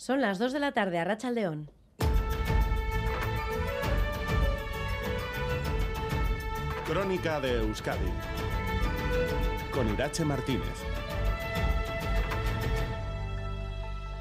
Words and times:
Son 0.00 0.22
las 0.22 0.38
2 0.38 0.54
de 0.54 0.60
la 0.60 0.72
tarde 0.72 0.98
a 0.98 1.04
Rachaldeón. 1.04 1.70
Crónica 6.86 7.38
de 7.38 7.58
Euskadi 7.58 8.10
con 9.70 9.92
Irache 9.92 10.24
Martínez. 10.24 10.99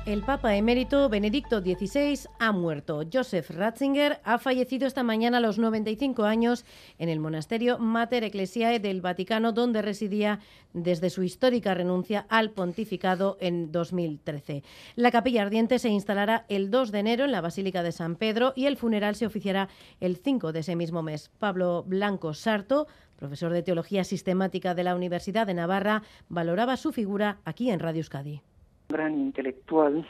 El 0.10 0.24
Papa 0.24 0.56
emérito 0.56 1.08
Benedicto 1.08 1.62
XVI 1.62 2.28
ha 2.40 2.52
muerto. 2.52 3.04
Joseph 3.14 3.52
Ratzinger 3.52 4.20
ha 4.24 4.40
fallecido 4.40 4.88
esta 4.88 5.04
mañana 5.04 5.38
a 5.38 5.40
los 5.40 5.60
95 5.60 6.24
años 6.24 6.66
en 6.98 7.10
el 7.10 7.20
monasterio 7.20 7.78
Mater 7.78 8.24
Ecclesiae 8.24 8.80
del 8.80 9.02
Vaticano, 9.02 9.52
donde 9.52 9.84
residía 9.84 10.40
desde 10.74 11.12
su 11.12 11.22
histórica 11.22 11.76
renuncia 11.76 12.26
al 12.28 12.50
pontificado 12.50 13.38
en 13.40 13.72
2013. 13.72 14.64
La 14.96 15.12
capilla 15.12 15.44
ardiente 15.44 15.78
se 15.78 15.90
instalará 15.90 16.44
el 16.50 16.72
2 16.72 16.92
de 16.92 17.00
enero 17.02 17.26
en 17.26 17.32
la 17.32 17.42
Basílica 17.42 17.84
de 17.84 17.92
San 17.92 18.16
Pedro 18.16 18.54
y 18.56 18.66
el 18.66 18.78
funeral 18.78 19.14
se 19.14 19.28
oficiará 19.28 19.70
el 20.00 20.18
5 20.18 20.54
de 20.54 20.62
ese 20.62 20.76
mismo 20.76 21.04
mes. 21.04 21.30
Pablo 21.38 21.84
Blanco 21.86 22.34
Sarto, 22.34 22.88
profesor 23.16 23.54
de 23.54 23.62
Teología 23.62 24.04
Sistemática 24.04 24.74
de 24.74 24.86
la 24.86 24.96
Universidad 24.96 25.46
de 25.46 25.54
Navarra, 25.54 26.02
valoraba 26.30 26.78
su 26.78 26.92
figura 26.92 27.42
aquí 27.46 27.70
en 27.70 27.80
Radio 27.80 28.00
Euskadi 28.00 28.42
gran 28.90 29.20
intelectual, 29.20 30.06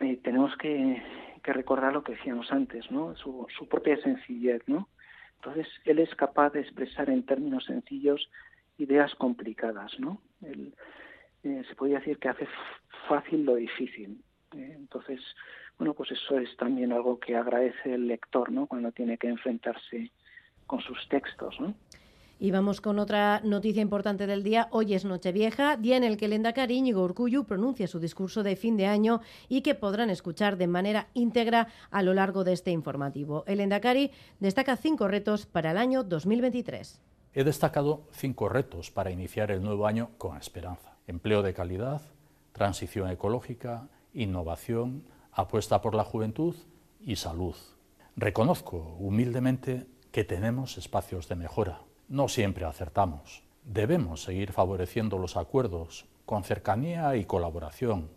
eh, 0.00 0.20
tenemos 0.22 0.54
que, 0.58 1.02
recordar 1.42 1.92
lo 1.92 2.02
que 2.02 2.12
decíamos 2.12 2.50
antes, 2.52 2.90
¿no? 2.90 3.14
Su, 3.16 3.46
propia 3.68 3.96
sencillez, 3.98 4.62
¿no? 4.66 4.88
Entonces, 5.36 5.66
él 5.84 5.98
es 5.98 6.14
capaz 6.14 6.50
de 6.50 6.60
expresar 6.60 7.10
en 7.10 7.24
términos 7.24 7.64
sencillos 7.64 8.30
ideas 8.78 9.14
complicadas, 9.14 9.98
¿no? 9.98 10.20
Él, 10.42 10.74
eh, 11.42 11.62
se 11.68 11.74
podría 11.74 11.98
decir 11.98 12.18
que 12.18 12.28
hace 12.28 12.48
fácil 13.08 13.44
lo 13.44 13.56
difícil. 13.56 14.22
¿eh? 14.56 14.72
entonces, 14.76 15.20
bueno, 15.78 15.94
pues 15.94 16.12
eso 16.12 16.38
es 16.38 16.56
también 16.56 16.92
algo 16.92 17.18
que 17.18 17.36
agradece 17.36 17.94
el 17.94 18.06
lector, 18.06 18.50
¿no? 18.50 18.66
Cuando 18.66 18.92
tiene 18.92 19.18
que 19.18 19.28
enfrentarse 19.28 20.10
con 20.66 20.80
sus 20.80 21.08
textos, 21.08 21.58
¿no? 21.60 21.74
Y 22.44 22.50
vamos 22.50 22.82
con 22.82 22.98
otra 22.98 23.40
noticia 23.42 23.80
importante 23.80 24.26
del 24.26 24.42
día. 24.42 24.68
Hoy 24.70 24.92
es 24.92 25.06
Nochevieja, 25.06 25.78
día 25.78 25.96
en 25.96 26.04
el 26.04 26.18
que 26.18 26.26
el 26.26 26.34
Endacari 26.34 26.76
Íñigo 26.76 27.02
Urcuyu 27.02 27.44
pronuncia 27.44 27.88
su 27.88 28.00
discurso 28.00 28.42
de 28.42 28.54
fin 28.54 28.76
de 28.76 28.84
año 28.84 29.22
y 29.48 29.62
que 29.62 29.74
podrán 29.74 30.10
escuchar 30.10 30.58
de 30.58 30.66
manera 30.66 31.08
íntegra 31.14 31.68
a 31.90 32.02
lo 32.02 32.12
largo 32.12 32.44
de 32.44 32.52
este 32.52 32.70
informativo. 32.70 33.44
El 33.46 33.60
Endacari 33.60 34.10
destaca 34.40 34.76
cinco 34.76 35.08
retos 35.08 35.46
para 35.46 35.70
el 35.70 35.78
año 35.78 36.04
2023. 36.04 37.00
He 37.32 37.44
destacado 37.44 38.08
cinco 38.12 38.50
retos 38.50 38.90
para 38.90 39.10
iniciar 39.10 39.50
el 39.50 39.62
nuevo 39.62 39.86
año 39.86 40.10
con 40.18 40.36
esperanza. 40.36 40.98
Empleo 41.06 41.40
de 41.40 41.54
calidad, 41.54 42.02
transición 42.52 43.08
ecológica, 43.08 43.88
innovación, 44.12 45.04
apuesta 45.32 45.80
por 45.80 45.94
la 45.94 46.04
juventud 46.04 46.54
y 47.00 47.16
salud. 47.16 47.56
Reconozco 48.16 48.98
humildemente 48.98 49.86
que 50.12 50.24
tenemos 50.24 50.76
espacios 50.76 51.26
de 51.26 51.36
mejora 51.36 51.80
no 52.08 52.28
siempre 52.28 52.64
acertamos. 52.64 53.42
Debemos 53.64 54.22
seguir 54.22 54.52
favoreciendo 54.52 55.18
los 55.18 55.36
acuerdos 55.36 56.06
con 56.26 56.44
cercanía 56.44 57.16
y 57.16 57.24
colaboración. 57.24 58.10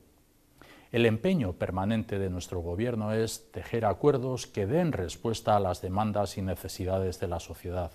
El 0.92 1.06
empeño 1.06 1.54
permanente 1.54 2.18
de 2.18 2.30
nuestro 2.30 2.62
Gobierno 2.62 3.14
es 3.14 3.52
tejer 3.52 3.86
acuerdos 3.86 4.48
que 4.48 4.66
den 4.66 4.94
respuesta 4.94 5.56
a 5.56 5.60
las 5.60 5.82
demandas 5.82 6.38
y 6.38 6.42
necesidades 6.42 7.20
de 7.20 7.28
la 7.28 7.40
sociedad. 7.40 7.92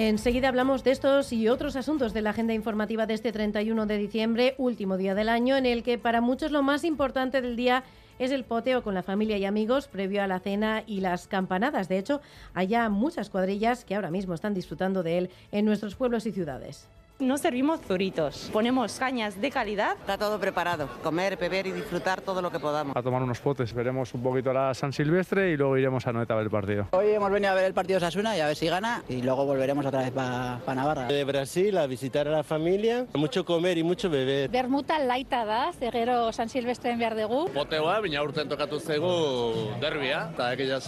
Enseguida 0.00 0.46
hablamos 0.46 0.84
de 0.84 0.92
estos 0.92 1.32
y 1.32 1.48
otros 1.48 1.74
asuntos 1.74 2.14
de 2.14 2.22
la 2.22 2.30
agenda 2.30 2.54
informativa 2.54 3.04
de 3.06 3.14
este 3.14 3.32
31 3.32 3.84
de 3.86 3.98
diciembre, 3.98 4.54
último 4.56 4.96
día 4.96 5.16
del 5.16 5.28
año, 5.28 5.56
en 5.56 5.66
el 5.66 5.82
que 5.82 5.98
para 5.98 6.20
muchos 6.20 6.52
lo 6.52 6.62
más 6.62 6.84
importante 6.84 7.42
del 7.42 7.56
día 7.56 7.82
es 8.20 8.30
el 8.30 8.44
poteo 8.44 8.84
con 8.84 8.94
la 8.94 9.02
familia 9.02 9.38
y 9.38 9.44
amigos 9.44 9.88
previo 9.88 10.22
a 10.22 10.28
la 10.28 10.38
cena 10.38 10.84
y 10.86 11.00
las 11.00 11.26
campanadas. 11.26 11.88
De 11.88 11.98
hecho, 11.98 12.20
hay 12.54 12.68
ya 12.68 12.88
muchas 12.90 13.28
cuadrillas 13.28 13.84
que 13.84 13.96
ahora 13.96 14.12
mismo 14.12 14.34
están 14.34 14.54
disfrutando 14.54 15.02
de 15.02 15.18
él 15.18 15.30
en 15.50 15.64
nuestros 15.64 15.96
pueblos 15.96 16.26
y 16.26 16.30
ciudades. 16.30 16.86
No 17.20 17.36
servimos 17.36 17.80
zuritos, 17.80 18.48
ponemos 18.52 18.96
cañas 18.96 19.40
de 19.40 19.50
calidad. 19.50 19.96
Está 19.98 20.16
todo 20.16 20.38
preparado, 20.38 20.88
comer, 21.02 21.36
beber 21.36 21.66
y 21.66 21.72
disfrutar 21.72 22.20
todo 22.20 22.40
lo 22.40 22.52
que 22.52 22.60
podamos. 22.60 22.96
A 22.96 23.02
tomar 23.02 23.20
unos 23.20 23.40
potes, 23.40 23.74
veremos 23.74 24.14
un 24.14 24.22
poquito 24.22 24.52
la 24.52 24.72
San 24.72 24.92
Silvestre 24.92 25.50
y 25.50 25.56
luego 25.56 25.76
iremos 25.76 26.06
a 26.06 26.12
Noeta 26.12 26.34
a 26.34 26.36
ver 26.36 26.44
el 26.44 26.50
partido. 26.50 26.86
Hoy 26.92 27.08
hemos 27.08 27.28
venido 27.32 27.50
a 27.50 27.56
ver 27.56 27.64
el 27.64 27.74
partido 27.74 27.98
de 27.98 28.06
Sasuna 28.06 28.36
y 28.36 28.40
a 28.40 28.46
ver 28.46 28.54
si 28.54 28.68
gana 28.68 29.02
y 29.08 29.20
luego 29.22 29.46
volveremos 29.46 29.84
otra 29.84 30.02
vez 30.02 30.12
para 30.12 30.60
Navarra. 30.76 31.08
De 31.08 31.24
Brasil 31.24 31.76
a 31.76 31.88
visitar 31.88 32.28
a 32.28 32.30
la 32.30 32.44
familia, 32.44 33.06
mucho 33.14 33.44
comer 33.44 33.78
y 33.78 33.82
mucho 33.82 34.08
beber. 34.08 34.48
Bermuta 34.48 35.00
laita 35.00 35.44
da, 35.44 35.72
zegero 35.72 36.32
San 36.32 36.48
Silvestre 36.48 36.92
en 36.92 37.00
Berdegu. 37.00 37.48
Poteoa, 37.52 37.98
bina 37.98 38.22
urten 38.22 38.48
tokatu 38.48 38.78
zegu 38.78 39.74
derbia, 39.80 40.28
eta 40.34 40.52
ekila 40.52 40.78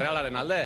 realaren 0.00 0.34
alde. 0.34 0.64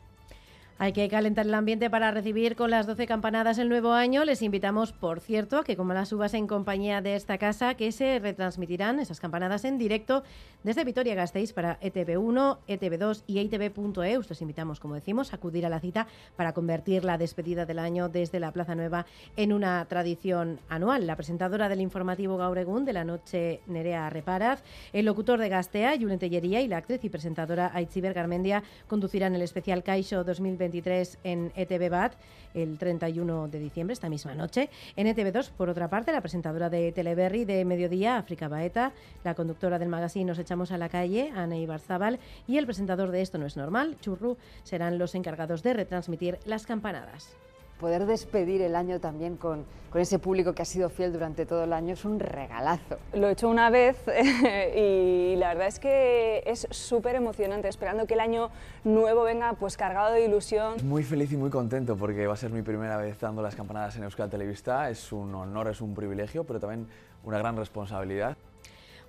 Hay 0.77 0.93
que 0.93 1.09
calentar 1.09 1.47
el 1.47 1.55
ambiente 1.55 1.89
para 1.89 2.11
recibir 2.11 2.57
con 2.57 2.69
las 2.69 2.89
12 2.89 3.07
campanadas 3.07 3.59
el 3.59 3.69
nuevo 3.69 3.93
año. 3.93 4.25
Les 4.25 4.43
invitamos, 4.43 4.91
por 4.91 5.21
cierto, 5.21 5.59
a 5.59 5.65
que 5.65 5.77
como 5.77 5.95
las 5.95 6.13
uvas 6.13 6.35
en 6.35 6.49
compañía 6.49 7.01
de 7.01 7.15
esta 7.15 7.39
casa, 7.39 7.75
que 7.75 7.93
se 7.93 8.19
retransmitirán 8.19 8.99
esas 8.99 9.21
campanadas 9.21 9.65
en 9.65 9.79
directo 9.79 10.25
desde 10.65 10.83
Vitoria 10.83 11.15
Gasteiz 11.15 11.53
para 11.53 11.79
ETV1, 11.81 12.59
ETV2 12.67 13.23
y 13.29 13.39
EITV.eu. 13.39 14.23
Les 14.29 14.43
invitamos, 14.43 14.81
como 14.81 14.97
decimos, 14.97 15.33
a 15.33 15.37
acudir 15.37 15.65
a 15.65 15.69
la 15.69 15.79
cita 15.79 16.09
para 16.35 16.53
convertir 16.53 17.05
la 17.05 17.19
despedida 17.19 17.67
del 17.67 17.79
año 17.79 18.09
desde 18.09 18.41
la 18.41 18.51
Plaza 18.51 18.75
Nueva 18.75 19.07
en 19.37 19.53
una 19.53 19.85
tradición 19.85 20.59
anual. 20.69 21.07
La 21.07 21.15
presentadora 21.15 21.69
del 21.69 21.83
informativo 21.83 22.37
Gauregún 22.37 22.85
de 22.85 22.95
la 22.95 23.05
noche, 23.05 23.61
Nerea 23.69 24.11
Reparaz, 24.11 24.65
el 24.93 25.05
locutor 25.05 25.39
de 25.39 25.51
Gastea, 25.51 25.97
Julen 26.01 26.19
Tellería, 26.19 26.63
y 26.63 26.67
la 26.67 26.79
actriz 26.79 27.05
y 27.05 27.11
presentadora 27.11 27.71
Aitziber 27.73 28.13
Garmendia 28.13 28.65
conducirán 28.89 29.37
el 29.37 29.43
especial 29.43 29.85
Caixo 29.85 30.25
2020 30.25 30.64
23 30.65 31.19
en 31.25 31.53
ETV 31.55 31.91
BAT 31.91 32.15
el 32.55 32.79
31 32.79 33.49
de 33.49 33.59
diciembre, 33.59 33.93
esta 33.93 34.09
misma 34.09 34.35
noche. 34.35 34.71
En 34.97 35.07
ETV2, 35.07 35.51
por 35.51 35.69
otra 35.69 35.89
parte, 35.89 36.13
la 36.13 36.21
presentadora 36.21 36.71
de 36.71 36.93
Teleberry 36.93 37.45
de 37.45 37.65
Mediodía, 37.65 38.17
África 38.17 38.49
Baeta, 38.49 38.93
la 39.25 39.35
conductora 39.35 39.79
del 39.79 39.89
magazine 39.89 40.25
Nos 40.25 40.39
echamos 40.39 40.71
a 40.71 40.79
la 40.79 40.89
calle, 40.89 41.33
Ana 41.35 41.57
Ibarzabal, 41.57 42.19
y 42.47 42.57
el 42.57 42.67
presentador 42.67 43.11
de 43.11 43.21
Esto 43.21 43.39
no 43.39 43.47
es 43.47 43.57
normal, 43.57 43.97
Churru, 44.01 44.37
serán 44.63 44.99
los 44.99 45.15
encargados 45.15 45.63
de 45.63 45.75
retransmitir 45.75 46.39
las 46.47 46.65
campanadas 46.65 47.37
poder 47.79 48.07
despedir 48.07 48.63
el 48.63 48.77
año 48.77 49.01
también 49.01 49.37
con, 49.37 49.65
con, 49.91 50.01
ese 50.01 50.19
público 50.19 50.55
que 50.55 50.63
ha 50.63 50.65
sido 50.65 50.89
fiel 50.91 51.13
durante 51.13 51.47
todo 51.47 51.65
el 51.65 51.73
año 51.73 51.95
es 51.95 52.05
un 52.05 52.21
regalazo. 52.21 52.99
Lo 53.13 53.29
he 53.29 53.33
hecho 53.33 53.49
una 53.49 53.71
vez 53.71 53.97
y 54.77 55.37
la 55.37 55.49
verdad 55.49 55.69
es 55.69 55.79
que 55.79 56.43
es 56.47 56.67
súper 56.71 57.17
emocionante, 57.17 57.69
esperando 57.69 58.07
que 58.07 58.15
el 58.15 58.21
año 58.21 58.51
nuevo 58.85 59.23
venga 59.25 59.53
pues 59.55 59.77
cargado 59.77 60.13
de 60.13 60.25
ilusión. 60.25 60.75
Muy 60.85 61.03
feliz 61.03 61.33
y 61.33 61.37
muy 61.37 61.51
contento 61.51 61.97
porque 61.97 62.27
va 62.27 62.35
a 62.35 62.37
ser 62.37 62.51
mi 62.51 62.63
primera 62.63 62.97
vez 62.97 63.19
dando 63.21 63.43
las 63.43 63.55
campanadas 63.55 63.97
en 63.97 64.05
Euskal 64.05 64.31
Televista, 64.31 64.91
es 64.91 65.13
un 65.13 65.35
honor, 65.35 65.69
es 65.69 65.81
un 65.81 65.95
privilegio, 65.95 66.45
pero 66.45 66.61
también 66.61 66.87
una 67.25 67.39
gran 67.39 67.57
responsabilidad. 67.57 68.37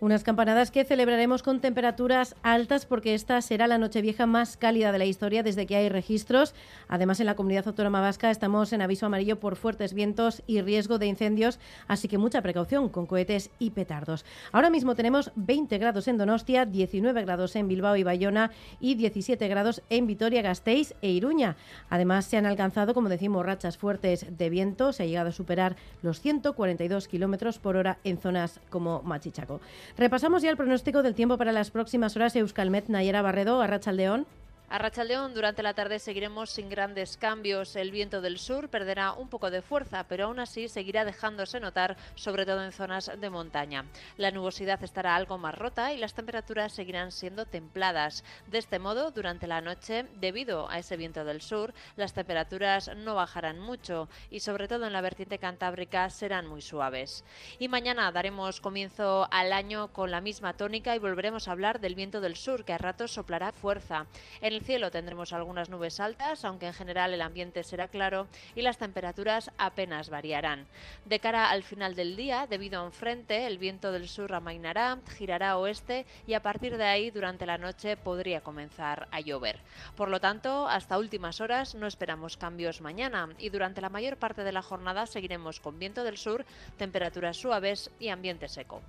Unas 0.06 0.24
campanadas 0.24 0.70
que 0.70 0.86
celebraremos 0.86 1.42
con 1.42 1.62
temperaturas 1.62 2.36
altas 2.44 2.86
porque 2.86 3.16
esta 3.16 3.42
será 3.42 3.66
la 3.66 3.80
Nochevieja 3.80 4.28
más 4.28 4.56
cálida 4.56 4.92
de 4.92 5.00
la 5.00 5.06
historia 5.06 5.42
desde 5.42 5.66
que 5.66 5.78
hay 5.78 5.90
registros. 5.90 6.54
Además, 6.88 7.20
en 7.22 7.26
la 7.26 7.34
comunidad 7.34 7.68
autónoma 7.68 8.02
vasca 8.02 8.30
estamos 8.30 8.72
en 8.72 8.84
aviso 8.84 9.08
amarillo 9.08 9.40
por 9.40 9.56
fuertes 9.56 9.96
vientos 9.96 10.44
y 10.46 10.62
riesgo 10.62 11.00
de 11.00 11.08
incendios, 11.08 11.58
así 11.88 12.08
que 12.08 12.20
mucha 12.20 12.44
precaución 12.44 12.88
con 12.90 13.08
cohetes 13.08 13.50
y 13.58 13.72
petardos. 13.72 14.26
Ahora 14.52 14.70
mismo 14.70 14.94
tenemos 14.94 15.32
20 15.38 15.76
grados 15.80 16.08
en 16.08 16.20
Donostia, 16.20 16.68
19 16.68 17.24
grados 17.24 17.56
en 17.56 17.68
Bilbao 17.68 17.96
y 17.96 18.04
Bayona 18.04 18.52
y 18.80 18.94
17 18.94 19.48
grados 19.48 19.82
en 19.90 20.06
Vitoria-Gasteiz 20.06 20.94
e 21.02 21.10
Iruña. 21.10 21.56
Además, 21.90 22.26
se 22.26 22.38
han 22.38 22.46
alcanzado, 22.46 22.94
como 22.94 23.10
decimos, 23.10 23.44
rachas 23.44 23.80
fuertes 23.80 24.28
de 24.38 24.52
viento. 24.52 24.94
Se 24.94 25.02
ha 25.02 25.08
llegado 25.08 25.30
a 25.30 25.32
superar 25.32 25.76
los 26.04 26.22
142 26.22 27.08
kilómetros 27.08 27.58
por 27.58 27.76
hora 27.76 27.98
en 28.04 28.20
zonas 28.20 28.60
como 28.70 29.02
Machichaco. 29.02 29.62
Repasamos 29.98 30.42
ya 30.42 30.50
el 30.50 30.58
pronóstico 30.58 31.04
del 31.04 31.16
tiempo 31.16 31.38
para 31.38 31.54
las 31.54 31.72
próximas 31.72 32.16
horas. 32.16 32.36
Euskalmet, 32.36 32.90
Nayera 32.90 33.22
Barredo, 33.22 33.62
Arrachaldeón. 33.62 34.26
A 34.68 34.80
Rachaldeón 34.80 35.36
durante 35.36 35.62
la 35.62 35.76
tarde 35.76 36.00
seguiremos 36.00 36.50
sin 36.50 36.70
grandes 36.70 37.18
cambios. 37.18 37.76
El 37.76 37.92
viento 37.92 38.20
del 38.20 38.40
sur 38.40 38.68
perderá 38.68 39.14
un 39.14 39.30
poco 39.30 39.52
de 39.52 39.62
fuerza, 39.62 40.06
pero 40.08 40.26
aún 40.26 40.40
así 40.40 40.68
seguirá 40.68 41.06
dejándose 41.06 41.60
notar, 41.60 41.96
sobre 42.16 42.48
todo 42.48 42.64
en 42.64 42.72
zonas 42.72 43.12
de 43.16 43.30
montaña. 43.30 43.86
La 44.18 44.32
nubosidad 44.32 44.84
estará 44.84 45.16
algo 45.16 45.38
más 45.38 45.54
rota 45.54 45.94
y 45.94 46.00
las 46.00 46.16
temperaturas 46.16 46.74
seguirán 46.74 47.12
siendo 47.12 47.46
templadas. 47.46 48.24
De 48.48 48.58
este 48.58 48.80
modo, 48.80 49.12
durante 49.12 49.46
la 49.46 49.62
noche, 49.62 50.08
debido 50.16 50.68
a 50.68 50.80
ese 50.80 50.98
viento 50.98 51.24
del 51.26 51.42
sur, 51.42 51.72
las 51.96 52.14
temperaturas 52.14 52.90
no 52.98 53.14
bajarán 53.14 53.60
mucho 53.60 54.10
y 54.32 54.40
sobre 54.40 54.68
todo 54.68 54.88
en 54.88 54.94
la 54.94 55.02
vertiente 55.02 55.38
cantábrica 55.38 56.10
serán 56.10 56.48
muy 56.48 56.64
suaves. 56.64 57.24
Y 57.60 57.68
mañana 57.68 58.12
daremos 58.12 58.62
comienzo 58.62 59.28
al 59.30 59.54
año 59.54 59.90
con 59.94 60.10
la 60.10 60.22
misma 60.22 60.54
tónica 60.54 60.96
y 60.96 61.00
volveremos 61.00 61.48
a 61.48 61.52
hablar 61.52 61.80
del 61.80 61.94
viento 61.94 62.20
del 62.20 62.36
sur 62.36 62.66
que 62.66 62.74
a 62.74 62.80
ratos 62.80 63.12
soplará 63.12 63.52
fuerza. 63.52 64.08
En 64.42 64.55
el 64.56 64.62
cielo 64.62 64.90
tendremos 64.90 65.34
algunas 65.34 65.70
nubes 65.70 66.00
altas, 66.00 66.46
aunque 66.46 66.68
en 66.68 66.74
general 66.74 67.14
el 67.14 67.22
ambiente 67.22 67.64
será 67.64 67.90
claro 67.90 68.28
y 68.56 68.62
las 68.62 68.78
temperaturas 68.78 69.52
apenas 69.58 70.10
variarán. 70.10 70.66
De 71.04 71.20
cara 71.20 71.50
al 71.50 71.64
final 71.64 71.94
del 71.96 72.16
día, 72.16 72.48
debido 72.48 72.80
a 72.80 72.84
un 72.84 72.94
frente, 72.94 73.48
el 73.48 73.58
viento 73.58 73.92
del 73.92 74.08
sur 74.08 74.34
amainará, 74.34 74.98
girará 75.18 75.52
a 75.52 75.58
oeste 75.58 76.06
y 76.26 76.36
a 76.36 76.42
partir 76.42 76.78
de 76.78 76.86
ahí 76.86 77.12
durante 77.12 77.46
la 77.46 77.58
noche 77.58 77.98
podría 77.98 78.42
comenzar 78.42 79.10
a 79.12 79.20
llover. 79.20 79.60
Por 79.98 80.10
lo 80.10 80.22
tanto, 80.22 80.68
hasta 80.68 80.98
últimas 80.98 81.42
horas 81.42 81.76
no 81.76 81.86
esperamos 81.86 82.38
cambios 82.38 82.80
mañana 82.80 83.30
y 83.38 83.50
durante 83.50 83.82
la 83.82 83.90
mayor 83.90 84.16
parte 84.16 84.46
de 84.46 84.54
la 84.54 84.62
jornada 84.62 85.06
seguiremos 85.06 85.60
con 85.60 85.80
viento 85.80 86.06
del 86.06 86.18
sur, 86.18 86.46
temperaturas 86.78 87.36
suaves 87.36 87.92
y 88.00 88.08
ambiente 88.08 88.48
seco. 88.48 88.82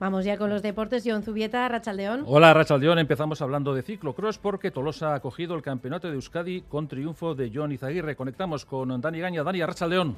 Vamos 0.00 0.24
ya 0.24 0.36
con 0.36 0.50
los 0.50 0.62
deportes. 0.62 1.04
John 1.06 1.22
Zubieta, 1.22 1.68
Rachaldeón. 1.68 2.24
Hola, 2.26 2.52
Rachaldeón. 2.52 2.98
Empezamos 2.98 3.40
hablando 3.40 3.74
de 3.74 3.82
ciclocross 3.82 4.38
porque 4.38 4.70
Tolosa 4.70 5.12
ha 5.12 5.14
acogido 5.14 5.54
el 5.54 5.62
campeonato 5.62 6.08
de 6.08 6.14
Euskadi 6.14 6.62
con 6.62 6.88
triunfo 6.88 7.34
de 7.34 7.50
John 7.54 7.72
Izaguirre. 7.72 8.16
Conectamos 8.16 8.64
con 8.64 9.00
Dani 9.00 9.20
Gaña. 9.20 9.42
Dani, 9.42 9.64
Rachaldeón. 9.64 10.16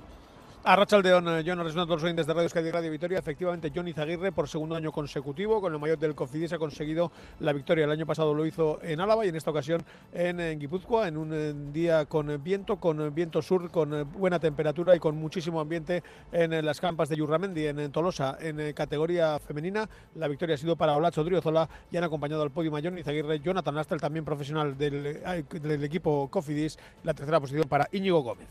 A 0.68 0.74
Rachaldeón, 0.74 1.28
eh, 1.28 1.44
John 1.46 1.62
Resonando, 1.62 1.94
los 1.94 2.02
oyentes 2.02 2.26
de 2.26 2.32
Radio 2.32 2.46
Euskadi 2.46 2.72
Radio 2.72 2.90
Victoria. 2.90 3.20
Efectivamente, 3.20 3.70
John 3.72 3.86
Izaguirre, 3.86 4.32
por 4.32 4.48
segundo 4.48 4.74
año 4.74 4.90
consecutivo, 4.90 5.60
con 5.60 5.72
el 5.72 5.78
mayor 5.78 5.96
del 5.96 6.16
Cofidis, 6.16 6.52
ha 6.54 6.58
conseguido 6.58 7.12
la 7.38 7.52
victoria. 7.52 7.84
El 7.84 7.92
año 7.92 8.04
pasado 8.04 8.34
lo 8.34 8.44
hizo 8.44 8.80
en 8.82 8.98
Álava 8.98 9.24
y 9.24 9.28
en 9.28 9.36
esta 9.36 9.52
ocasión 9.52 9.84
en, 10.12 10.58
Guipúzcoa, 10.58 11.06
en 11.06 11.18
un 11.18 11.32
eh, 11.32 11.54
día 11.72 12.06
con 12.06 12.42
viento, 12.42 12.78
con 12.78 13.14
viento 13.14 13.42
sur, 13.42 13.70
con 13.70 13.94
eh, 13.94 14.02
buena 14.02 14.40
temperatura 14.40 14.96
y 14.96 14.98
con 14.98 15.14
muchísimo 15.14 15.60
ambiente 15.60 16.02
en 16.32 16.66
las 16.66 16.80
campas 16.80 17.08
de 17.08 17.14
Yurramendi, 17.14 17.68
en 17.68 17.92
Tolosa, 17.92 18.36
en 18.40 18.72
categoría 18.72 19.38
femenina. 19.38 19.88
La 20.16 20.26
victoria 20.26 20.56
ha 20.56 20.58
sido 20.58 20.74
para 20.74 20.96
Olacho 20.96 21.22
Driozola 21.22 21.68
y 21.92 21.96
han 21.96 22.02
acompañado 22.02 22.42
al 22.42 22.50
podio 22.50 22.76
a 22.76 22.80
John 22.82 22.98
Izaguirre, 22.98 23.38
Jonathan 23.38 23.76
Lastel, 23.76 24.00
también 24.00 24.24
profesional 24.24 24.76
del, 24.76 25.22
del 25.62 25.84
equipo 25.84 26.28
Cofidis, 26.28 26.76
la 27.04 27.14
tercera 27.14 27.38
posición 27.38 27.68
para 27.68 27.88
Íñigo 27.92 28.20
Gómez. 28.22 28.48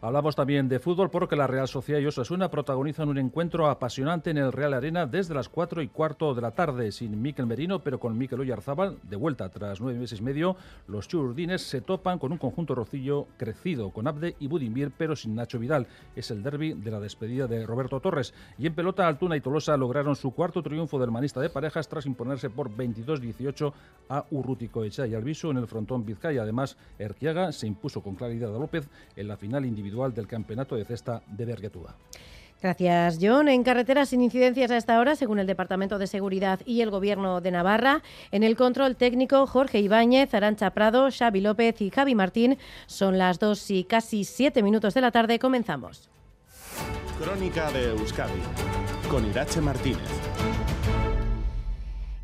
Hablamos 0.00 0.36
también 0.36 0.68
de 0.68 0.78
fútbol 0.78 1.10
porque 1.10 1.34
la 1.34 1.48
Real 1.48 1.66
Sociedad 1.66 1.98
y 1.98 2.06
Osasuna 2.06 2.52
protagonizan 2.52 3.08
un 3.08 3.18
encuentro 3.18 3.68
apasionante 3.68 4.30
en 4.30 4.38
el 4.38 4.52
Real 4.52 4.72
Arena 4.72 5.06
desde 5.06 5.34
las 5.34 5.48
4 5.48 5.82
y 5.82 5.88
cuarto 5.88 6.36
de 6.36 6.40
la 6.40 6.52
tarde, 6.52 6.92
sin 6.92 7.20
Miquel 7.20 7.46
Merino, 7.46 7.80
pero 7.80 7.98
con 7.98 8.16
Miquel 8.16 8.38
Oyarzábal. 8.38 8.98
De 9.02 9.16
vuelta 9.16 9.48
tras 9.48 9.80
nueve 9.80 9.98
meses 9.98 10.20
y 10.20 10.22
medio, 10.22 10.54
los 10.86 11.08
churdines 11.08 11.62
se 11.62 11.80
topan 11.80 12.20
con 12.20 12.30
un 12.30 12.38
conjunto 12.38 12.76
rocillo 12.76 13.26
crecido, 13.38 13.90
con 13.90 14.06
Abde 14.06 14.36
y 14.38 14.46
Budimir, 14.46 14.92
pero 14.96 15.16
sin 15.16 15.34
Nacho 15.34 15.58
Vidal. 15.58 15.88
Es 16.14 16.30
el 16.30 16.44
derby 16.44 16.74
de 16.74 16.92
la 16.92 17.00
despedida 17.00 17.48
de 17.48 17.66
Roberto 17.66 17.98
Torres. 17.98 18.32
Y 18.56 18.68
en 18.68 18.76
pelota, 18.76 19.08
Altuna 19.08 19.36
y 19.36 19.40
Tolosa 19.40 19.76
lograron 19.76 20.14
su 20.14 20.30
cuarto 20.30 20.62
triunfo 20.62 21.00
del 21.00 21.10
manista 21.10 21.40
de 21.40 21.50
parejas 21.50 21.88
tras 21.88 22.06
imponerse 22.06 22.50
por 22.50 22.70
22-18 22.70 23.72
a 24.10 24.24
Urrutico 24.30 24.84
Echa 24.84 25.08
y 25.08 25.16
Alviso 25.16 25.50
en 25.50 25.56
el 25.56 25.66
frontón 25.66 26.06
Vizcaya. 26.06 26.42
Además, 26.42 26.76
Erquiaga 27.00 27.50
se 27.50 27.66
impuso 27.66 28.00
con 28.00 28.14
claridad 28.14 28.54
a 28.54 28.58
López 28.60 28.88
en 29.16 29.26
la 29.26 29.36
final 29.36 29.66
individual 29.66 29.87
del 29.88 30.26
Campeonato 30.26 30.76
de 30.76 30.84
Cesta 30.84 31.22
de 31.26 31.44
Berguetúa. 31.44 31.94
Gracias, 32.60 33.18
John. 33.20 33.48
En 33.48 33.62
carreteras 33.62 34.08
sin 34.08 34.20
incidencias 34.20 34.70
a 34.70 34.76
esta 34.76 34.98
hora, 34.98 35.14
según 35.14 35.38
el 35.38 35.46
Departamento 35.46 35.98
de 35.98 36.08
Seguridad 36.08 36.60
y 36.66 36.80
el 36.80 36.90
Gobierno 36.90 37.40
de 37.40 37.52
Navarra. 37.52 38.02
En 38.32 38.42
el 38.42 38.56
control 38.56 38.96
técnico, 38.96 39.46
Jorge 39.46 39.78
Ibáñez, 39.80 40.34
Arancha 40.34 40.70
Prado, 40.70 41.08
Xavi 41.10 41.40
López 41.40 41.80
y 41.80 41.90
Javi 41.90 42.16
Martín. 42.16 42.58
Son 42.86 43.16
las 43.16 43.38
dos 43.38 43.70
y 43.70 43.84
casi 43.84 44.24
siete 44.24 44.62
minutos 44.62 44.94
de 44.94 45.00
la 45.00 45.12
tarde. 45.12 45.38
Comenzamos. 45.38 46.08
Crónica 47.20 47.70
de 47.70 47.90
Euskadi, 47.90 48.40
con 49.08 49.24
Irache 49.24 49.60
Martínez. 49.60 50.08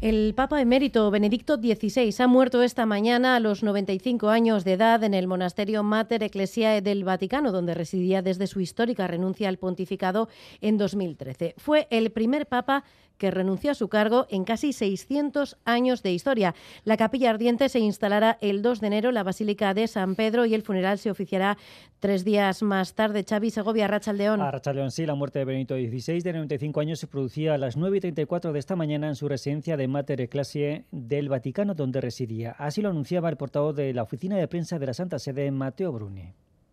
El 0.05 0.35
Papa 0.35 0.61
emérito 0.61 1.11
Benedicto 1.11 1.57
XVI 1.57 2.15
ha 2.19 2.27
muerto 2.27 2.63
esta 2.63 2.85
mañana 2.85 3.37
a 3.37 3.41
los 3.41 3.63
95 3.63 4.29
años 4.29 4.63
de 4.63 4.75
edad 4.75 5.03
en 5.03 5.15
el 5.15 5.27
monasterio 5.27 5.83
Mater 5.83 6.23
Ecclesiae 6.23 6.83
del 6.83 7.05
Vaticano, 7.05 7.53
donde 7.53 7.73
residía 7.73 8.21
desde 8.21 8.47
su 8.47 8.61
histórica 8.61 9.07
renuncia 9.07 9.49
al 9.49 9.57
pontificado 9.57 10.29
en 10.61 10.77
2013. 10.77 11.55
Fue 11.57 11.89
el 11.89 12.13
primer 12.13 12.47
papa 12.47 12.85
que 13.19 13.31
renunció 13.31 13.71
a 13.71 13.75
su 13.75 13.89
cargo 13.89 14.27
en 14.31 14.45
casi 14.45 14.73
600 14.73 15.57
años 15.65 16.03
de 16.03 16.13
historia. 16.13 16.55
La 16.85 16.97
capilla 16.97 17.31
ardiente 17.31 17.69
se 17.69 17.79
instalará 17.79 18.39
el 18.41 18.63
2 18.63 18.81
de 18.81 18.87
enero 18.87 19.09
en 19.11 19.15
la 19.15 19.23
Basílica 19.23 19.75
de 19.75 19.87
San 19.87 20.15
Pedro 20.15 20.47
y 20.47 20.55
el 20.55 20.63
funeral 20.63 20.99
se 20.99 21.11
oficiará 21.11 21.57
tres 22.01 22.25
días 22.25 22.63
más 22.63 22.95
tarde. 22.95 23.25
Xavi 23.29 23.51
Segovia, 23.51 23.89
Rachaldeón. 23.89 24.41
A 24.41 24.51
Rachaldeón, 24.51 24.91
sí, 24.91 25.07
la 25.07 25.15
muerte 25.15 25.39
de 25.39 25.45
Benito 25.45 25.75
XVI 25.75 26.21
de 26.21 26.33
95 26.33 26.81
años 26.81 26.99
se 26.99 27.07
producía 27.07 27.55
a 27.55 27.59
las 27.59 27.77
9 27.77 27.97
y 27.97 28.01
34 28.01 28.53
de 28.53 28.59
esta 28.59 28.77
mañana 28.77 29.09
en 29.09 29.17
su 29.17 29.29
residencia 29.29 29.77
de 29.77 29.89
Mater 29.89 30.21
Ecclesiae 30.21 30.85
del 30.91 31.29
Vaticano, 31.29 31.75
donde 31.75 32.01
residía. 32.01 32.53
Así 32.59 32.83
lo 32.83 32.91
anunciaba 32.91 33.29
el 33.29 33.37
portavoz 33.37 33.75
de 33.77 33.95
la 33.95 34.03
oficina 34.03 34.37
de 34.37 34.49
prensa 34.49 34.79
de 34.79 34.87
la 34.87 34.95
Santa 34.95 35.19
Sede, 35.19 35.51
Matteo 35.51 35.93
Bruni. 35.93 36.33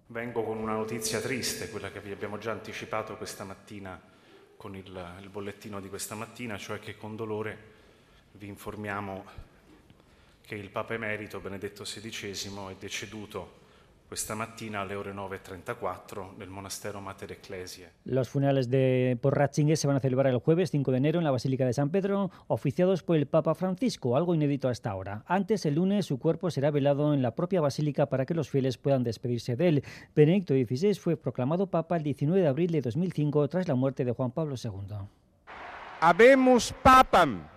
Vengo 0.10 0.44
con 0.44 0.58
una 0.58 0.74
notizia 0.74 1.22
triste, 1.22 1.70
quella 1.70 1.90
che 1.90 2.02
vi 2.02 2.12
abbiamo 2.12 2.38
già 2.38 2.52
anticipato 2.52 3.16
questa 3.16 3.46
mattina 3.46 3.98
con 4.62 4.76
il, 4.76 5.16
il 5.20 5.30
bollettino 5.30 5.80
di 5.80 5.90
questa 5.90 6.14
mattina, 6.14 6.56
cioè 6.56 6.78
che 6.78 6.96
con 6.96 7.16
dolore 7.16 7.58
vi 8.34 8.46
informiamo 8.46 9.26
che 10.46 10.54
il 10.54 10.70
Papa 10.70 10.94
Emerito 10.94 11.40
Benedetto 11.40 11.82
XVI 11.82 12.70
è 12.70 12.76
deceduto 12.78 13.61
esta 14.14 14.36
mañana 14.36 14.82
a 14.82 14.86
las 14.86 14.98
9.34 14.98 16.36
del 16.38 16.50
monastero 16.50 17.00
Mater 17.00 17.32
Ecclesia. 17.32 17.92
Los 18.04 18.30
funerales 18.30 18.70
de 18.70 19.18
por 19.22 19.38
Ratzinger 19.38 19.78
se 19.78 19.88
van 19.88 19.96
a 19.96 20.00
celebrar 20.00 20.34
el 20.34 20.40
jueves 20.40 20.72
5 20.72 20.92
de 20.92 20.98
enero 20.98 21.20
en 21.20 21.24
la 21.24 21.32
Basílica 21.32 21.66
de 21.66 21.74
San 21.74 21.90
Pedro, 21.90 22.30
oficiados 22.48 23.04
por 23.04 23.16
el 23.16 23.28
Papa 23.28 23.56
Francisco, 23.56 24.18
algo 24.18 24.36
inédito 24.36 24.68
hasta 24.68 24.92
ahora. 24.92 25.24
Antes, 25.28 25.66
el 25.66 25.76
lunes, 25.76 26.06
su 26.06 26.20
cuerpo 26.20 26.52
será 26.52 26.72
velado 26.72 27.14
en 27.14 27.22
la 27.22 27.36
propia 27.36 27.62
basílica 27.62 28.08
para 28.08 28.26
que 28.26 28.34
los 28.34 28.50
fieles 28.50 28.78
puedan 28.78 29.04
despedirse 29.04 29.56
de 29.56 29.68
él. 29.68 29.84
Benedicto 30.14 30.54
XVI 30.54 30.96
fue 30.96 31.16
proclamado 31.16 31.68
Papa 31.68 31.96
el 31.96 32.04
19 32.04 32.42
de 32.42 32.48
abril 32.48 32.72
de 32.72 32.82
2005 32.82 33.48
tras 33.48 33.68
la 33.68 33.76
muerte 33.76 34.04
de 34.04 34.12
Juan 34.12 34.32
Pablo 34.32 34.56
II. 34.62 34.98
Habemos 36.02 36.74
papam. 36.84 37.48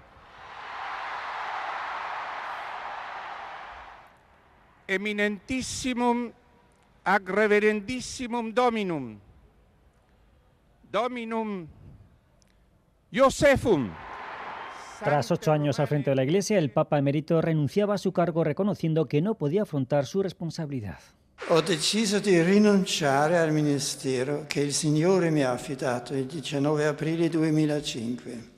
Eminentissimum 4.87 6.31
ac 7.05 7.29
reverendissimum 7.29 8.55
Dominum, 8.55 9.19
Dominum 10.91 11.67
Josephum. 13.13 13.91
Tras 15.01 15.31
ocho 15.31 15.53
años 15.53 15.79
al 15.81 15.87
frente 15.87 16.11
de 16.11 16.17
la 16.17 16.25
Iglesia, 16.25 16.59
el 16.59 16.71
Papa 16.71 16.99
emérito 16.99 17.43
renunciaba 17.43 17.95
a 17.95 17.99
su 17.99 18.13
cargo 18.13 18.43
reconociendo 18.43 19.07
que 19.07 19.21
no 19.21 19.35
podía 19.35 19.63
afrontar 19.63 20.07
su 20.07 20.23
responsabilidad. 20.23 20.99
Ho 21.49 21.61
deciso 21.61 22.21
di 22.21 22.41
rinunciare 22.43 23.37
al 23.37 23.53
ministero 23.53 24.47
che 24.49 24.61
il 24.61 24.73
Signore 24.73 25.31
mi 25.31 25.43
ha 25.43 25.51
affidato 25.51 26.15
il 26.15 26.25
19 26.25 26.87
aprile 26.87 27.29
2005 27.29 28.54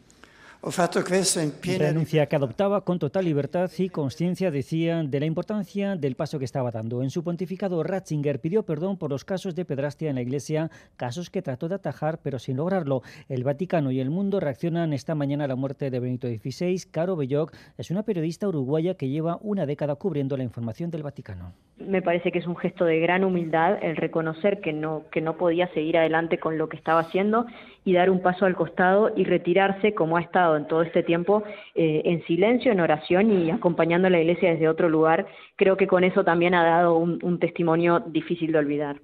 Renuncia 1.79 2.27
que 2.27 2.37
adoptaba 2.37 2.81
con 2.81 2.99
total 2.99 3.25
libertad 3.25 3.71
y 3.79 3.89
conciencia, 3.89 4.51
decía, 4.51 5.03
de 5.03 5.21
la 5.21 5.27
importancia 5.27 5.97
del 5.97 6.17
paso 6.17 6.39
que 6.39 6.45
estaba 6.45 6.71
dando. 6.71 7.03
En 7.03 7.11
su 7.11 7.23
pontificado, 7.23 7.83
Ratzinger 7.83 8.41
pidió 8.41 8.65
perdón 8.65 8.97
por 8.97 9.11
los 9.11 9.25
casos 9.25 9.55
de 9.55 9.65
pedrastia 9.65 10.11
en 10.11 10.17
la 10.17 10.23
Iglesia, 10.23 10.71
casos 10.97 11.31
que 11.31 11.43
trató 11.43 11.69
de 11.69 11.77
atajar, 11.77 12.19
pero 12.23 12.39
sin 12.39 12.57
lograrlo. 12.57 13.03
El 13.29 13.45
Vaticano 13.45 13.91
y 13.91 14.01
el 14.01 14.11
mundo 14.11 14.41
reaccionan 14.41 14.93
esta 14.93 15.15
mañana 15.15 15.45
a 15.45 15.49
la 15.49 15.57
muerte 15.57 15.91
de 15.91 16.01
Benito 16.01 16.27
XVI. 16.27 16.83
Caro 16.91 17.17
Belloc 17.17 17.53
es 17.79 17.91
una 17.91 18.03
periodista 18.03 18.49
uruguaya 18.49 18.95
que 18.95 19.09
lleva 19.09 19.39
una 19.43 19.67
década 19.67 19.95
cubriendo 19.95 20.37
la 20.37 20.43
información 20.43 20.91
del 20.91 21.03
Vaticano. 21.03 21.53
Me 21.79 22.03
parece 22.03 22.33
que 22.33 22.39
es 22.39 22.47
un 22.47 22.57
gesto 22.57 22.85
de 22.85 22.99
gran 22.99 23.23
humildad 23.23 23.79
el 23.83 23.97
reconocer 23.97 24.61
que 24.61 24.73
no, 24.73 25.05
que 25.13 25.21
no 25.21 25.37
podía 25.37 25.69
seguir 25.75 25.99
adelante 25.99 26.39
con 26.39 26.59
lo 26.59 26.69
que 26.69 26.77
estaba 26.77 27.01
haciendo 27.01 27.47
y 27.87 27.93
dar 27.93 28.11
un 28.11 28.21
paso 28.21 28.45
al 28.45 28.57
costado 28.57 29.13
y 29.17 29.23
retirarse 29.23 29.95
como 29.95 30.17
ha 30.17 30.21
estado 30.21 30.57
en 30.57 30.67
todo 30.67 30.83
este 30.83 31.05
tiempo 31.05 31.45
eh, 31.77 32.03
en 32.05 32.23
silencio, 32.27 32.73
en 32.73 32.81
oración 32.81 33.31
y 33.31 33.53
acompañando 33.53 34.09
a 34.09 34.11
la 34.11 34.19
iglesia 34.19 34.51
desde 34.51 34.69
otro 34.69 34.89
lugar. 34.89 35.25
Creo 35.55 35.77
que 35.77 35.87
con 35.87 36.03
eso 36.03 36.25
también 36.25 36.55
ha 36.55 36.65
dado 36.65 36.97
un, 36.97 37.39
testimonio 37.39 38.01
difícil 38.01 38.51
de 38.51 38.59
olvidar. 38.59 39.01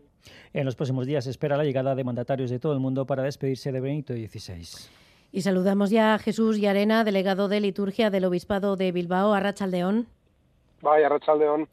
En 0.52 0.64
los 0.64 0.74
próximos 0.74 1.06
días 1.06 1.24
se 1.24 1.30
espera 1.30 1.56
la 1.56 1.62
llegada 1.62 1.94
de 1.94 2.02
mandatarios 2.02 2.50
de 2.50 2.58
todo 2.58 2.72
el 2.72 2.80
mundo 2.80 3.06
para 3.06 3.22
despedirse 3.22 3.70
de 3.70 3.80
Benito 3.80 4.14
XVI. 4.14 4.66
Y 5.30 5.42
saludamos 5.42 5.90
ya 5.90 6.14
a 6.14 6.18
Jesús 6.18 6.60
Yarena, 6.60 7.04
delegado 7.04 7.46
de 7.46 7.60
liturgia 7.60 8.10
del 8.10 8.24
Obispado 8.24 8.74
de 8.74 8.90
Bilbao, 8.90 9.32
a 9.32 9.38
Rachaldeón. 9.38 10.08
Vaya, 10.80 11.08
Rachaldeón. 11.08 11.68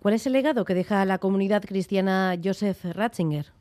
¿Cuál 0.00 0.14
es 0.14 0.26
el 0.26 0.32
legado 0.32 0.64
que 0.64 0.72
deja 0.72 1.04
la 1.04 1.18
comunidad 1.18 1.62
cristiana 1.62 2.34
Joseph 2.42 2.84
Ratzinger? 2.86 3.53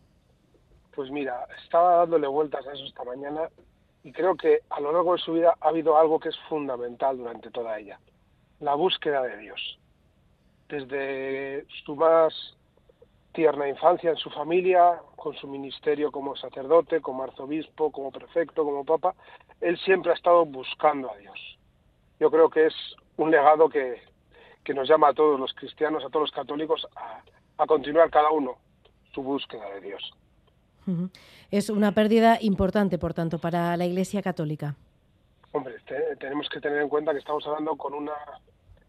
Pues 0.95 1.09
mira, 1.09 1.47
estaba 1.63 1.97
dándole 1.97 2.27
vueltas 2.27 2.65
a 2.67 2.73
eso 2.73 2.83
esta 2.85 3.03
mañana 3.03 3.49
y 4.03 4.11
creo 4.11 4.35
que 4.35 4.61
a 4.69 4.79
lo 4.79 4.91
largo 4.91 5.13
de 5.13 5.19
su 5.19 5.33
vida 5.33 5.55
ha 5.59 5.69
habido 5.69 5.97
algo 5.97 6.19
que 6.19 6.29
es 6.29 6.37
fundamental 6.49 7.17
durante 7.17 7.49
toda 7.49 7.79
ella, 7.79 7.99
la 8.59 8.75
búsqueda 8.75 9.23
de 9.23 9.37
Dios. 9.37 9.79
Desde 10.67 11.65
su 11.85 11.95
más 11.95 12.33
tierna 13.33 13.67
infancia 13.67 14.11
en 14.11 14.17
su 14.17 14.29
familia, 14.29 15.01
con 15.15 15.33
su 15.35 15.47
ministerio 15.47 16.11
como 16.11 16.35
sacerdote, 16.35 17.01
como 17.01 17.23
arzobispo, 17.23 17.91
como 17.91 18.11
prefecto, 18.11 18.63
como 18.63 18.85
papa, 18.85 19.15
él 19.61 19.77
siempre 19.79 20.11
ha 20.11 20.15
estado 20.15 20.45
buscando 20.45 21.11
a 21.11 21.17
Dios. 21.17 21.57
Yo 22.19 22.29
creo 22.29 22.49
que 22.49 22.67
es 22.67 22.75
un 23.17 23.31
legado 23.31 23.69
que, 23.69 24.01
que 24.63 24.73
nos 24.73 24.87
llama 24.87 25.09
a 25.09 25.13
todos 25.13 25.39
los 25.39 25.53
cristianos, 25.53 26.03
a 26.03 26.09
todos 26.09 26.29
los 26.29 26.31
católicos, 26.31 26.87
a, 26.95 27.23
a 27.57 27.65
continuar 27.65 28.11
cada 28.11 28.29
uno 28.29 28.57
su 29.13 29.23
búsqueda 29.23 29.67
de 29.71 29.81
Dios. 29.81 30.13
Es 31.51 31.69
una 31.69 31.91
pérdida 31.93 32.37
importante, 32.41 32.97
por 32.97 33.13
tanto, 33.13 33.39
para 33.39 33.77
la 33.77 33.85
Iglesia 33.85 34.21
Católica. 34.21 34.75
Hombre, 35.51 35.75
te, 35.85 36.15
tenemos 36.15 36.49
que 36.49 36.59
tener 36.59 36.81
en 36.81 36.89
cuenta 36.89 37.11
que 37.11 37.19
estamos 37.19 37.45
hablando 37.45 37.75
con 37.75 37.93
una 37.93 38.13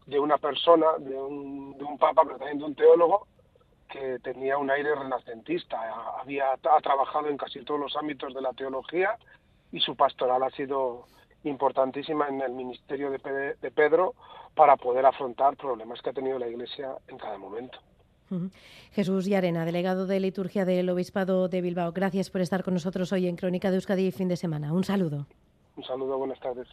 de 0.05 0.19
una 0.19 0.37
persona, 0.37 0.87
de 0.99 1.15
un, 1.15 1.77
de 1.77 1.83
un 1.83 1.97
papa, 1.97 2.23
pero 2.23 2.37
también 2.37 2.59
de 2.59 2.65
un 2.65 2.75
teólogo 2.75 3.27
que 3.89 4.19
tenía 4.19 4.57
un 4.57 4.69
aire 4.69 4.93
renacentista. 4.95 5.79
Había 6.19 6.53
ha 6.53 6.81
trabajado 6.81 7.27
en 7.27 7.37
casi 7.37 7.63
todos 7.63 7.79
los 7.79 7.95
ámbitos 7.95 8.33
de 8.33 8.41
la 8.41 8.53
teología 8.53 9.17
y 9.71 9.79
su 9.79 9.95
pastoral 9.95 10.43
ha 10.43 10.49
sido 10.51 11.07
importantísima 11.43 12.27
en 12.27 12.41
el 12.41 12.51
ministerio 12.53 13.11
de, 13.11 13.55
de 13.61 13.71
Pedro 13.71 14.15
para 14.55 14.77
poder 14.77 15.05
afrontar 15.05 15.55
problemas 15.55 16.01
que 16.01 16.09
ha 16.09 16.13
tenido 16.13 16.39
la 16.39 16.47
Iglesia 16.47 16.95
en 17.07 17.17
cada 17.17 17.37
momento. 17.37 17.79
Jesús 18.91 19.25
Yarena, 19.25 19.65
delegado 19.65 20.07
de 20.07 20.19
liturgia 20.19 20.65
del 20.65 20.89
Obispado 20.89 21.47
de 21.47 21.61
Bilbao. 21.61 21.91
Gracias 21.91 22.29
por 22.29 22.41
estar 22.41 22.63
con 22.63 22.73
nosotros 22.73 23.11
hoy 23.11 23.27
en 23.27 23.35
Crónica 23.35 23.69
de 23.69 23.77
Euskadi 23.77 24.11
fin 24.11 24.27
de 24.27 24.37
semana. 24.37 24.73
Un 24.73 24.83
saludo. 24.83 25.27
Un 25.75 25.83
saludo, 25.83 26.17
buenas 26.17 26.39
tardes. 26.39 26.67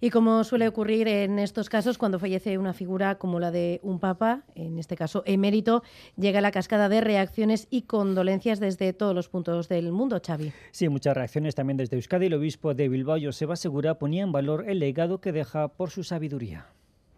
Y 0.00 0.10
como 0.10 0.44
suele 0.44 0.68
ocurrir 0.68 1.08
en 1.08 1.38
estos 1.38 1.70
casos, 1.70 1.96
cuando 1.96 2.18
fallece 2.18 2.58
una 2.58 2.74
figura 2.74 3.14
como 3.14 3.40
la 3.40 3.50
de 3.50 3.80
un 3.82 3.98
papa, 3.98 4.42
en 4.54 4.78
este 4.78 4.94
caso 4.94 5.22
emérito, 5.24 5.82
llega 6.16 6.42
la 6.42 6.50
cascada 6.50 6.90
de 6.90 7.00
reacciones 7.00 7.66
y 7.70 7.82
condolencias 7.82 8.60
desde 8.60 8.92
todos 8.92 9.14
los 9.14 9.28
puntos 9.28 9.68
del 9.68 9.92
mundo, 9.92 10.20
Xavi. 10.24 10.52
Sí, 10.70 10.88
muchas 10.90 11.16
reacciones 11.16 11.54
también 11.54 11.78
desde 11.78 11.96
Euskadi. 11.96 12.26
El 12.26 12.34
obispo 12.34 12.74
de 12.74 12.88
Bilbao, 12.88 13.18
Joseba 13.22 13.56
Segura, 13.56 13.98
ponía 13.98 14.22
en 14.22 14.32
valor 14.32 14.68
el 14.68 14.80
legado 14.80 15.20
que 15.20 15.32
deja 15.32 15.68
por 15.68 15.90
su 15.90 16.04
sabiduría. 16.04 16.66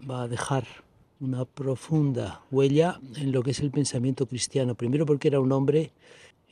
Va 0.09 0.23
a 0.23 0.29
dejar 0.29 0.65
una 1.21 1.45
profunda 1.45 2.43
huella 2.51 3.01
en 3.17 3.33
lo 3.33 3.43
que 3.43 3.51
es 3.51 3.61
el 3.61 3.71
pensamiento 3.71 4.27
cristiano. 4.27 4.75
Primero 4.75 5.07
porque 5.07 5.29
era 5.29 5.41
un 5.41 5.53
hombre 5.53 5.93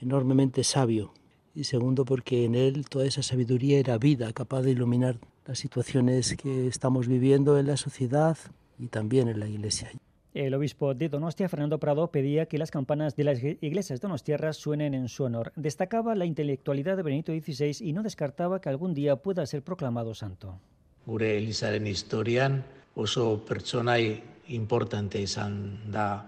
enormemente 0.00 0.64
sabio 0.64 1.12
y 1.54 1.64
segundo 1.64 2.04
porque 2.04 2.44
en 2.44 2.54
él 2.54 2.87
toda 2.88 3.06
esa 3.06 3.23
sabiduría 3.23 3.78
era 3.78 3.96
vida, 3.99 4.32
capaz 4.32 4.62
de 4.62 4.73
iluminar 4.73 5.18
las 5.46 5.58
situaciones 5.58 6.37
que 6.37 6.66
estamos 6.66 7.08
viviendo 7.08 7.58
en 7.58 7.66
la 7.66 7.76
sociedad 7.76 8.37
y 8.78 8.88
también 8.88 9.28
en 9.28 9.40
la 9.40 9.49
iglesia. 9.49 9.90
El 10.35 10.52
obispo 10.52 10.92
de 10.92 11.08
Donostia, 11.08 11.49
Fernando 11.49 11.78
Prado, 11.78 12.11
pedía 12.11 12.44
que 12.44 12.58
las 12.58 12.70
campanas 12.70 13.16
de 13.16 13.25
las 13.25 13.42
iglesias 13.42 14.02
donostiarras 14.02 14.58
suenen 14.58 14.92
en 14.92 15.08
su 15.08 15.25
honor. 15.25 15.50
Destacaba 15.56 16.14
la 16.14 16.26
intelectualidad 16.26 16.99
de 16.99 17.02
Benito 17.02 17.32
XVI 17.32 17.76
y 17.80 17.94
no 17.94 18.02
descartaba 18.02 18.61
que 18.61 18.68
algún 18.68 18.92
día 18.92 19.16
pueda 19.16 19.46
ser 19.46 19.62
proclamado 19.62 20.12
santo. 20.14 20.61
Gure 21.06 21.38
Elizaren 21.38 21.87
historian 21.87 22.64
oso 22.96 23.42
pertsonai 23.46 24.36
importante 24.49 25.21
izan 25.21 25.79
da 25.93 26.23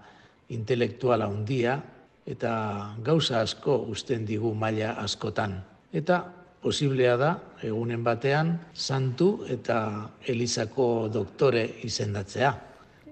intelektuala 0.49 1.25
handia 1.29 1.79
eta 2.25 2.51
gauza 3.03 3.41
asko 3.41 3.77
usten 3.89 4.25
digu 4.25 4.53
maila 4.53 4.95
askotan. 5.01 5.59
Eta 5.93 6.21
posiblea 6.61 7.15
da 7.17 7.29
egunen 7.63 8.03
batean 8.03 8.57
santu 8.73 9.45
eta 9.49 10.09
Elizako 10.27 11.09
doktore 11.13 11.63
izendatzea. 11.87 12.51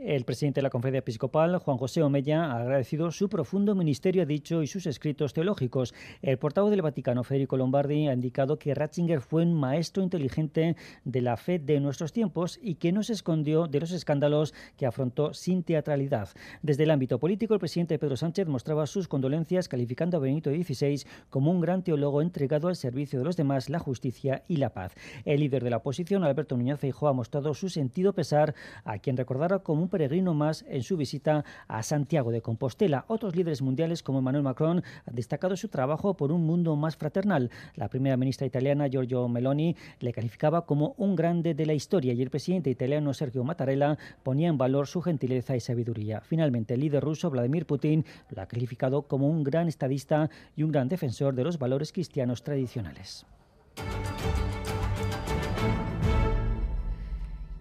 El 0.01 0.25
presidente 0.25 0.60
de 0.60 0.63
la 0.63 0.70
Conferencia 0.70 1.00
Episcopal, 1.00 1.58
Juan 1.58 1.77
José 1.77 2.04
Omeya, 2.04 2.46
ha 2.46 2.62
agradecido 2.62 3.10
su 3.10 3.30
profundo 3.30 3.74
ministerio, 3.74 4.22
ha 4.22 4.25
dicho, 4.25 4.62
y 4.62 4.68
sus 4.68 4.86
escritos 4.86 5.34
teológicos. 5.34 5.96
El 6.22 6.38
portavoz 6.38 6.70
del 6.70 6.84
Vaticano, 6.84 7.24
Federico 7.24 7.58
Lombardi, 7.58 8.08
ha 8.08 8.13
indicado 8.13 8.60
que 8.60 8.75
Ratzinger 8.75 9.22
fue 9.22 9.42
un 9.44 9.54
maestro 9.54 10.04
inteligente 10.04 10.75
de 11.04 11.22
la 11.22 11.36
fe 11.36 11.58
de 11.58 11.80
nuestros 11.80 12.13
tiempos 12.13 12.60
y 12.62 12.75
que 12.75 12.92
no 12.92 13.01
se 13.01 13.13
escondió 13.13 13.68
de 13.68 13.80
los 13.80 13.92
escándalos 13.92 14.54
que 14.77 14.86
afrontó 14.86 15.34
sin 15.34 15.63
teatralidad. 15.63 16.30
Desde 16.62 16.84
el 16.84 16.92
ámbito 16.92 17.18
político, 17.18 17.56
el 17.56 17.60
presidente 17.60 17.98
Pedro 17.98 18.18
Sánchez 18.18 18.48
mostraba 18.48 18.86
sus 18.86 19.08
condolencias 19.08 19.68
calificando 19.68 20.18
a 20.18 20.20
Benito 20.20 20.51
XVI 20.51 21.08
como 21.32 21.50
un 21.50 21.60
gran 21.60 21.84
teólogo 21.84 22.22
entregado 22.22 22.68
al 22.68 22.75
servicio 22.75 23.18
de 23.18 23.25
los 23.25 23.36
demás, 23.36 23.70
la 23.70 23.80
justicia 23.80 24.44
y 24.48 24.58
la 24.58 24.74
paz. 24.74 24.94
El 25.25 25.39
líder 25.39 25.63
de 25.63 25.72
la 25.72 25.77
oposición, 25.77 26.24
Alberto 26.24 26.56
Núñez 26.56 26.80
Feijóo, 26.80 27.10
ha 27.10 27.13
mostrado 27.13 27.56
su 27.56 27.70
sentido 27.70 28.13
pesar 28.13 28.54
a 28.84 29.00
quien 29.00 29.18
recordara 29.18 29.60
como 29.60 29.82
un 29.82 29.88
peregrino 29.98 30.36
más 30.36 30.63
en 30.70 30.84
su 30.84 30.96
visita 30.96 31.44
a 31.68 31.82
Santiago 31.82 32.30
de 32.30 32.44
Compostela. 32.44 33.06
Otros 33.08 33.36
líderes 33.36 33.63
mundiales 33.63 34.04
como 34.04 34.20
Emmanuel 34.20 34.44
Macron 34.44 34.84
han 35.08 35.16
destacado 35.16 35.58
su 35.58 35.70
trabajo 35.70 36.13
por 36.13 36.32
un 36.32 36.46
mundo 36.46 36.75
más 36.75 36.96
fraternal. 36.96 37.50
La 37.74 37.89
primera 37.89 38.16
ministra 38.16 38.46
italiana, 38.46 38.89
Giorgio 38.89 39.27
Meloni, 39.27 39.75
le 40.00 40.13
calificaba 40.13 40.68
como 40.68 40.94
un 40.98 41.16
grande 41.16 41.56
de 41.56 41.66
la 41.66 41.74
historia 41.74 42.13
y 42.13 42.22
el 42.22 42.30
presidente 42.30 42.70
italiano, 42.70 43.12
Sergio 43.12 43.44
Mattarella, 43.44 43.98
ponía 44.22 44.50
en 44.50 44.60
valor 44.60 44.86
su 44.86 45.01
gentileza 45.01 45.56
y 45.56 45.62
sabiduría. 45.62 46.22
Finalmente, 46.22 46.75
el 46.75 46.82
líder 46.82 47.04
ruso, 47.04 47.32
Vladimir 47.32 47.66
Putin, 47.66 48.06
lo 48.30 48.44
ha 48.44 48.46
calificado 48.46 49.01
como 49.01 49.27
un 49.27 49.44
gran 49.44 49.68
estadista 49.68 50.30
y 50.56 50.62
un 50.62 50.72
gran 50.72 50.89
defensor 50.89 51.34
de 51.34 51.44
los 51.44 51.58
valores 51.58 51.92
cristianos 51.92 52.44
tradicionales. 52.44 53.25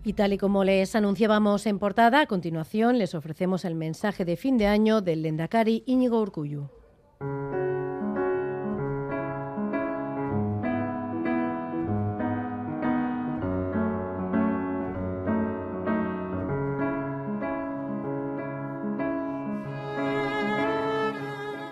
Y 0.07 0.13
tal 0.13 0.33
y 0.33 0.39
como 0.39 0.63
les 0.63 0.95
anunciábamos 0.95 1.67
en 1.67 1.81
portada, 1.81 2.21
a 2.21 2.27
continuación 2.27 2.97
les 2.97 3.17
ofrecemos 3.17 3.65
el 3.65 3.75
mensaje 3.75 4.25
de 4.25 4.37
fin 4.37 4.57
de 4.57 4.69
año 4.69 5.01
del 5.01 5.23
Lendakari 5.23 5.83
Íñigo 5.85 6.21
Urcuyu. 6.21 6.69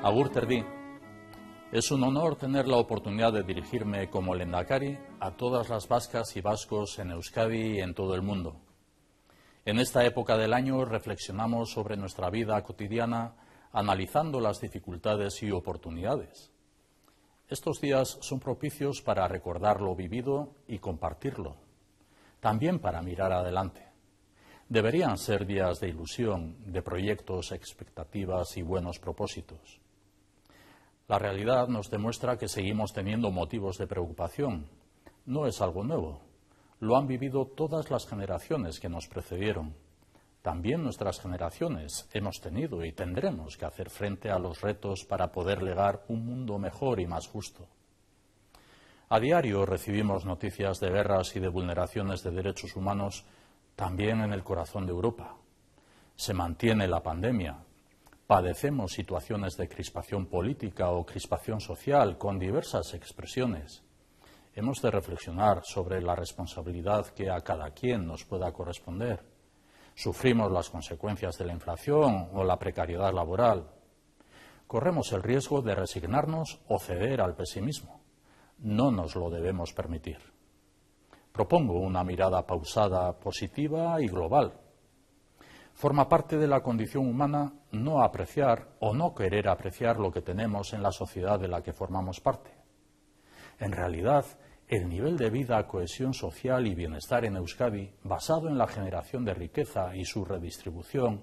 Agur 0.03 0.29
es 1.75 1.91
un 1.91 2.05
honor 2.05 2.37
tener 2.37 2.69
la 2.69 2.77
oportunidad 2.77 3.33
de 3.33 3.43
dirigirme 3.43 4.09
como 4.09 4.37
Lendakari 4.37 4.97
a 5.19 5.33
todas 5.33 5.69
las 5.69 5.89
vascas 5.89 6.37
y 6.37 6.41
vascos 6.41 7.01
en 7.01 7.11
Euskadi 7.11 7.79
y 7.79 7.81
en 7.81 7.95
todo 7.95 8.15
el 8.15 8.23
mundo. 8.23 8.61
En 9.65 9.81
esta 9.81 10.05
época 10.05 10.37
del 10.37 10.53
año 10.53 10.85
reflexionamos 10.85 11.73
sobre 11.73 11.97
nuestra 11.97 12.31
vida 12.31 12.63
cotidiana 12.63 13.35
analizando 13.73 14.39
las 14.39 14.61
dificultades 14.61 15.43
y 15.43 15.51
oportunidades. 15.51 16.53
Estos 17.49 17.81
días 17.81 18.19
son 18.21 18.39
propicios 18.39 19.03
para 19.03 19.27
recordar 19.27 19.81
lo 19.81 19.97
vivido 19.97 20.55
y 20.69 20.79
compartirlo, 20.79 21.57
también 22.39 22.79
para 22.79 23.03
mirar 23.03 23.33
adelante. 23.33 23.85
Deberían 24.69 25.19
ser 25.19 25.45
días 25.45 25.81
de 25.81 25.89
ilusión, 25.89 26.55
de 26.73 26.83
proyectos, 26.83 27.51
expectativas 27.51 28.57
y 28.57 28.63
buenos 28.63 29.01
propósitos. 29.01 29.81
La 31.07 31.19
realidad 31.19 31.69
nos 31.69 31.91
demuestra 31.91 32.39
que 32.39 32.49
seguimos 32.49 32.95
teniendo 32.95 33.31
motivos 33.31 33.77
de 33.77 33.87
preocupación. 33.87 34.67
No 35.27 35.47
es 35.47 35.61
algo 35.61 35.85
nuevo. 35.85 36.23
Lo 36.81 36.97
han 36.97 37.07
vivido 37.07 37.47
todas 37.47 37.91
las 37.91 38.07
generaciones 38.07 38.81
que 38.81 38.89
nos 38.89 39.07
precedieron. 39.07 39.75
También 40.41 40.83
nuestras 40.83 41.21
generaciones 41.21 42.09
hemos 42.13 42.41
tenido 42.41 42.85
y 42.85 42.93
tendremos 42.93 43.59
que 43.59 43.67
hacer 43.67 43.91
frente 43.91 44.31
a 44.31 44.39
los 44.39 44.63
retos 44.63 45.05
para 45.05 45.31
poder 45.31 45.63
legar 45.63 46.05
un 46.09 46.25
mundo 46.25 46.59
mejor 46.59 47.01
y 47.01 47.07
más 47.07 47.29
justo. 47.29 47.67
A 49.11 49.21
diario 49.21 49.67
recibimos 49.67 50.25
noticias 50.25 50.81
de 50.81 50.91
guerras 50.91 51.37
y 51.37 51.41
de 51.41 51.49
vulneraciones 51.49 52.23
de 52.23 52.31
derechos 52.31 52.77
humanos 52.77 53.27
también 53.77 54.21
en 54.21 54.33
el 54.33 54.43
corazón 54.43 54.87
de 54.87 54.93
Europa. 54.93 55.37
Se 56.17 56.33
mantiene 56.33 56.89
la 56.89 57.03
pandemia, 57.03 57.59
padecemos 58.27 58.93
situaciones 58.93 59.57
de 59.57 59.69
crispación 59.69 60.27
política 60.27 60.91
o 60.91 61.05
crispación 61.05 61.61
social 61.61 62.17
con 62.17 62.39
diversas 62.39 62.95
expresiones. 62.95 63.83
Hemos 64.55 64.81
de 64.81 64.91
reflexionar 64.91 65.63
sobre 65.65 66.01
la 66.01 66.15
responsabilidad 66.15 67.07
que 67.09 67.31
a 67.31 67.41
cada 67.41 67.71
quien 67.73 68.07
nos 68.07 68.25
pueda 68.25 68.51
corresponder. 68.53 69.25
Sufrimos 69.95 70.51
las 70.51 70.71
consecuencias 70.71 71.37
de 71.37 71.45
la 71.45 71.53
inflación 71.53 72.31
o 72.33 72.45
la 72.45 72.59
precariedad 72.59 73.13
laboral. 73.13 73.69
Corremos 74.67 75.13
el 75.13 75.23
riesgo 75.23 75.61
de 75.61 75.75
resignarnos 75.75 76.61
o 76.69 76.79
ceder 76.79 77.21
al 77.21 77.35
pesimismo. 77.35 78.01
No 78.59 78.91
nos 78.91 79.17
lo 79.17 79.29
debemos 79.29 79.73
permitir. 79.73 80.19
Propongo 81.33 81.81
una 81.81 82.05
mirada 82.05 82.47
pausada, 82.47 83.19
positiva 83.19 84.01
y 84.01 84.07
global 84.07 84.64
forma 85.75 86.09
parte 86.09 86.39
de 86.39 86.47
la 86.47 86.63
condición 86.63 87.07
humana 87.07 87.53
no 87.73 88.03
apreciar 88.03 88.69
o 88.81 88.95
no 88.95 89.15
querer 89.15 89.49
apreciar 89.49 89.99
lo 89.99 90.11
que 90.11 90.23
tenemos 90.23 90.73
en 90.73 90.83
la 90.83 90.93
sociedad 90.93 91.39
de 91.39 91.49
la 91.49 91.63
que 91.63 91.73
formamos 91.73 92.21
parte. 92.21 92.53
En 93.59 93.73
realidad, 93.73 94.25
el 94.69 94.89
nivel 94.89 95.19
de 95.19 95.31
vida, 95.31 95.67
cohesión 95.67 96.15
social 96.15 96.67
y 96.67 96.75
bienestar 96.75 97.25
en 97.25 97.37
Euskadi, 97.37 97.93
basado 98.05 98.49
en 98.49 98.57
la 98.57 98.67
generación 98.67 99.25
de 99.25 99.35
riqueza 99.35 99.95
y 99.95 100.05
su 100.05 100.25
redistribución, 100.25 101.23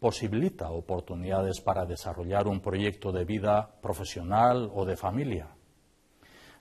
posibilita 0.00 0.70
oportunidades 0.70 1.60
para 1.60 1.84
desarrollar 1.84 2.48
un 2.48 2.60
proyecto 2.60 3.12
de 3.12 3.24
vida 3.24 3.70
profesional 3.80 4.70
o 4.74 4.84
de 4.84 4.96
familia. 4.96 5.48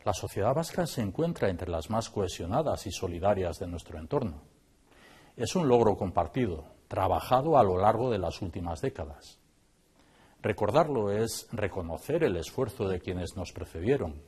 La 0.04 0.14
sociedad 0.14 0.54
vasca 0.54 0.86
se 0.86 1.02
encuentra 1.02 1.50
entre 1.50 1.70
las 1.70 1.90
más 1.90 2.10
cohesionadas 2.10 2.86
y 2.88 2.92
solidarias 2.92 3.58
de 3.58 3.68
nuestro 3.68 3.98
entorno. 3.98 4.42
Es 5.36 5.56
un 5.56 5.68
logro 5.68 5.96
compartido, 5.96 6.66
trabajado 6.91 7.57
a 7.57 7.63
lo 7.63 7.77
largo 7.77 8.12
de 8.12 8.19
las 8.19 8.41
últimas 8.41 8.81
décadas. 8.81 9.39
Recordarlo 10.41 11.10
es 11.10 11.48
reconocer 11.53 12.21
el 12.25 12.36
esfuerzo 12.36 12.89
de 12.89 13.00
quienes 13.00 13.38
nos 13.38 13.53
precedieron. 13.53 14.21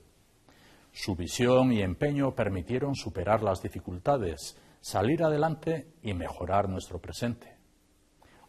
Su 0.94 1.18
visión 1.18 1.74
y 1.74 1.82
empeño 1.82 2.36
permitieron 2.36 2.96
superar 2.96 3.44
las 3.44 3.62
dificultades, 3.62 4.58
salir 4.80 5.24
adelante 5.24 5.92
y 6.02 6.14
mejorar 6.14 6.70
nuestro 6.70 7.02
presente. 7.02 7.58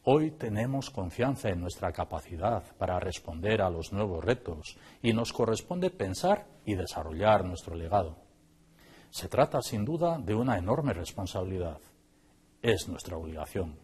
Hoy 0.05 0.31
tenemos 0.31 0.91
confianza 0.91 1.49
en 1.49 1.61
nuestra 1.61 1.91
capacidad 1.91 2.63
para 2.77 3.01
responder 3.01 3.63
a 3.63 3.69
los 3.69 3.93
nuevos 3.93 4.25
retos 4.25 4.79
y 5.03 5.13
nos 5.13 5.33
corresponde 5.33 5.91
pensar 5.91 6.47
y 6.65 6.77
desarrollar 6.77 7.45
nuestro 7.45 7.75
legado. 7.75 8.17
Se 9.11 9.27
trata 9.27 9.61
sin 9.61 9.85
duda 9.85 10.19
de 10.21 10.37
una 10.37 10.57
enorme 10.57 10.93
responsabilidad. 10.93 11.81
Es 12.63 12.87
nuestra 12.89 13.17
obligación. 13.17 13.84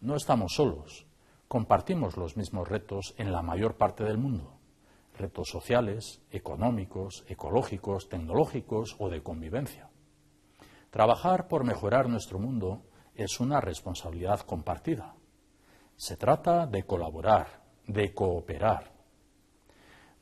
No 0.00 0.16
estamos 0.16 0.54
solos 0.54 1.06
compartimos 1.50 2.16
los 2.16 2.36
mismos 2.36 2.68
retos 2.68 3.12
en 3.18 3.32
la 3.32 3.42
mayor 3.42 3.76
parte 3.76 4.04
del 4.04 4.18
mundo. 4.18 4.60
Retos 5.18 5.48
sociales, 5.48 6.22
económicos, 6.30 7.24
ecológicos, 7.26 8.08
tecnológicos 8.08 8.94
o 9.00 9.08
de 9.08 9.20
convivencia. 9.20 9.90
Trabajar 10.90 11.48
por 11.48 11.64
mejorar 11.64 12.08
nuestro 12.08 12.38
mundo 12.38 12.84
es 13.16 13.40
una 13.40 13.60
responsabilidad 13.60 14.42
compartida. 14.42 15.16
Se 15.96 16.16
trata 16.16 16.68
de 16.68 16.84
colaborar, 16.84 17.64
de 17.84 18.14
cooperar. 18.14 18.92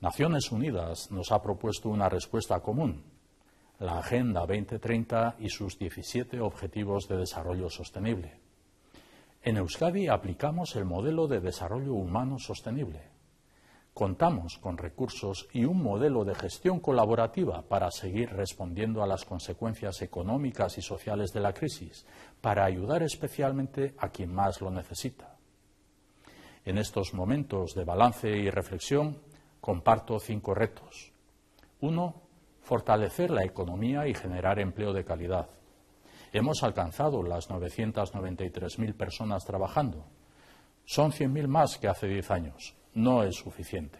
Naciones 0.01 0.51
Unidas 0.51 1.11
nos 1.11 1.31
ha 1.31 1.43
propuesto 1.43 1.91
una 1.91 2.09
respuesta 2.09 2.61
común, 2.61 3.05
la 3.81 3.99
Agenda 3.99 4.47
2030 4.47 5.37
y 5.41 5.51
sus 5.51 5.79
17 5.79 6.41
Objetivos 6.41 7.07
de 7.07 7.19
Desarrollo 7.19 7.69
Sostenible. 7.69 8.48
En 9.49 9.57
Euskadi 9.57 10.09
aplicamos 10.09 10.77
el 10.77 10.85
modelo 10.85 11.27
de 11.27 11.41
desarrollo 11.41 11.95
humano 11.95 12.39
sostenible. 12.39 13.01
Contamos 13.95 14.59
con 14.59 14.77
recursos 14.77 15.49
y 15.55 15.65
un 15.65 15.83
modelo 15.83 16.23
de 16.27 16.35
gestión 16.35 16.81
colaborativa 16.81 17.63
para 17.63 17.91
seguir 17.91 18.29
respondiendo 18.29 19.03
a 19.03 19.07
las 19.07 19.25
consecuencias 19.25 20.03
económicas 20.03 20.77
y 20.77 20.83
sociales 20.83 21.33
de 21.33 21.41
la 21.41 21.55
crisis, 21.55 22.05
para 22.43 22.67
ayudar 22.67 23.03
especialmente 23.03 23.95
a 23.97 24.11
quien 24.11 24.35
más 24.35 24.61
lo 24.61 24.71
necesita. 24.71 25.39
En 26.67 26.77
estos 26.77 27.15
momentos 27.15 27.75
de 27.75 27.85
balance 27.85 28.29
y 28.29 28.51
reflexión 28.51 29.17
comparto 29.63 30.21
cinco 30.21 30.53
retos. 30.53 31.11
Uno, 31.81 32.21
fortalecer 32.61 33.31
la 33.31 33.45
economía 33.45 34.07
y 34.09 34.13
generar 34.13 34.59
empleo 34.59 34.93
de 34.93 35.07
calidad. 35.07 35.49
Hemos 36.33 36.63
alcanzado 36.63 37.23
las 37.23 37.49
993.000 37.49 38.95
personas 38.95 39.45
trabajando. 39.45 40.05
Son 40.85 41.11
100.000 41.11 41.47
más 41.49 41.79
que 41.79 41.89
hace 41.89 42.07
10 42.07 42.31
años. 42.31 42.77
No 42.95 43.23
es 43.23 43.37
suficiente. 43.37 43.99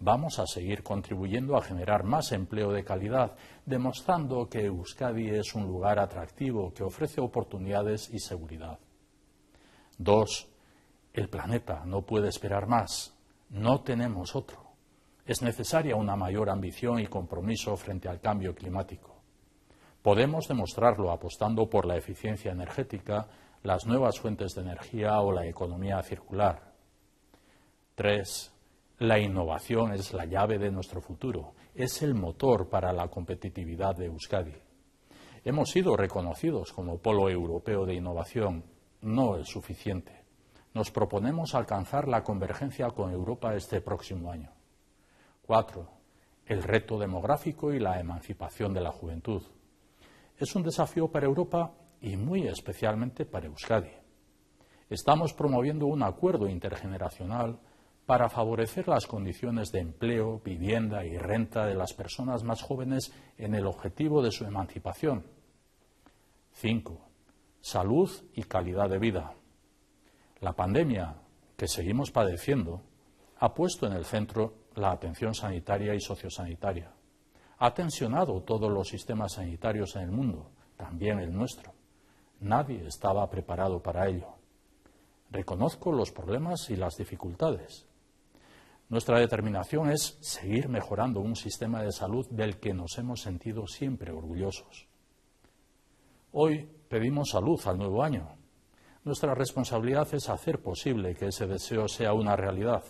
Vamos 0.00 0.38
a 0.38 0.46
seguir 0.46 0.82
contribuyendo 0.82 1.56
a 1.56 1.62
generar 1.62 2.04
más 2.04 2.32
empleo 2.32 2.72
de 2.72 2.84
calidad, 2.84 3.36
demostrando 3.64 4.48
que 4.48 4.66
Euskadi 4.66 5.30
es 5.30 5.54
un 5.54 5.66
lugar 5.66 5.98
atractivo 5.98 6.72
que 6.74 6.82
ofrece 6.82 7.20
oportunidades 7.20 8.10
y 8.12 8.18
seguridad. 8.18 8.78
Dos, 9.96 10.48
el 11.12 11.28
planeta 11.28 11.84
no 11.86 12.02
puede 12.02 12.28
esperar 12.28 12.66
más. 12.66 13.16
No 13.50 13.82
tenemos 13.82 14.34
otro. 14.34 14.64
Es 15.24 15.40
necesaria 15.40 15.96
una 15.96 16.16
mayor 16.16 16.50
ambición 16.50 16.98
y 16.98 17.06
compromiso 17.06 17.76
frente 17.76 18.08
al 18.08 18.20
cambio 18.20 18.54
climático. 18.54 19.13
Podemos 20.04 20.48
demostrarlo 20.48 21.10
apostando 21.10 21.70
por 21.70 21.86
la 21.86 21.96
eficiencia 21.96 22.52
energética, 22.52 23.26
las 23.62 23.86
nuevas 23.86 24.20
fuentes 24.20 24.54
de 24.54 24.60
energía 24.60 25.18
o 25.22 25.32
la 25.32 25.46
economía 25.46 26.02
circular. 26.02 26.74
Tres, 27.94 28.52
la 28.98 29.18
innovación 29.18 29.94
es 29.94 30.12
la 30.12 30.26
llave 30.26 30.58
de 30.58 30.70
nuestro 30.70 31.00
futuro, 31.00 31.54
es 31.74 32.02
el 32.02 32.12
motor 32.12 32.68
para 32.68 32.92
la 32.92 33.08
competitividad 33.08 33.96
de 33.96 34.04
Euskadi. 34.04 34.52
Hemos 35.42 35.70
sido 35.70 35.96
reconocidos 35.96 36.74
como 36.74 36.98
polo 36.98 37.30
europeo 37.30 37.86
de 37.86 37.94
innovación. 37.94 38.62
No 39.00 39.38
es 39.38 39.48
suficiente. 39.48 40.22
Nos 40.74 40.90
proponemos 40.90 41.54
alcanzar 41.54 42.08
la 42.08 42.22
convergencia 42.22 42.90
con 42.90 43.10
Europa 43.10 43.54
este 43.54 43.80
próximo 43.80 44.30
año. 44.30 44.50
Cuatro, 45.46 45.88
el 46.44 46.62
reto 46.62 46.98
demográfico 46.98 47.72
y 47.72 47.78
la 47.78 47.98
emancipación 47.98 48.74
de 48.74 48.82
la 48.82 48.92
juventud 48.92 49.42
es 50.38 50.54
un 50.54 50.62
desafío 50.62 51.08
para 51.08 51.26
Europa 51.26 51.72
y 52.00 52.16
muy 52.16 52.46
especialmente 52.46 53.24
para 53.24 53.46
Euskadi. 53.46 53.90
Estamos 54.90 55.32
promoviendo 55.32 55.86
un 55.86 56.02
acuerdo 56.02 56.48
intergeneracional 56.48 57.58
para 58.06 58.28
favorecer 58.28 58.86
las 58.86 59.06
condiciones 59.06 59.72
de 59.72 59.80
empleo, 59.80 60.40
vivienda 60.44 61.06
y 61.06 61.16
renta 61.16 61.64
de 61.66 61.74
las 61.74 61.94
personas 61.94 62.42
más 62.42 62.62
jóvenes 62.62 63.12
en 63.38 63.54
el 63.54 63.66
objetivo 63.66 64.22
de 64.22 64.30
su 64.30 64.44
emancipación. 64.44 65.24
5. 66.52 67.00
Salud 67.60 68.10
y 68.34 68.42
calidad 68.42 68.90
de 68.90 68.98
vida. 68.98 69.32
La 70.40 70.52
pandemia 70.52 71.16
que 71.56 71.66
seguimos 71.66 72.10
padeciendo 72.10 72.82
ha 73.38 73.54
puesto 73.54 73.86
en 73.86 73.94
el 73.94 74.04
centro 74.04 74.54
la 74.74 74.90
atención 74.90 75.34
sanitaria 75.34 75.94
y 75.94 76.00
sociosanitaria 76.00 76.92
ha 77.58 77.74
tensionado 77.74 78.42
todos 78.42 78.70
los 78.70 78.88
sistemas 78.88 79.32
sanitarios 79.32 79.96
en 79.96 80.02
el 80.02 80.10
mundo, 80.10 80.50
también 80.76 81.20
el 81.20 81.32
nuestro. 81.32 81.72
Nadie 82.40 82.86
estaba 82.86 83.28
preparado 83.30 83.80
para 83.80 84.08
ello. 84.08 84.34
Reconozco 85.30 85.92
los 85.92 86.10
problemas 86.10 86.68
y 86.70 86.76
las 86.76 86.96
dificultades. 86.96 87.86
Nuestra 88.88 89.18
determinación 89.18 89.90
es 89.90 90.18
seguir 90.20 90.68
mejorando 90.68 91.20
un 91.20 91.36
sistema 91.36 91.82
de 91.82 91.90
salud 91.90 92.26
del 92.30 92.58
que 92.58 92.74
nos 92.74 92.98
hemos 92.98 93.22
sentido 93.22 93.66
siempre 93.66 94.12
orgullosos. 94.12 94.86
Hoy 96.32 96.68
pedimos 96.88 97.30
salud 97.30 97.60
al 97.64 97.78
nuevo 97.78 98.02
año. 98.02 98.28
Nuestra 99.04 99.34
responsabilidad 99.34 100.12
es 100.14 100.28
hacer 100.28 100.60
posible 100.60 101.14
que 101.14 101.28
ese 101.28 101.46
deseo 101.46 101.88
sea 101.88 102.12
una 102.12 102.36
realidad. 102.36 102.84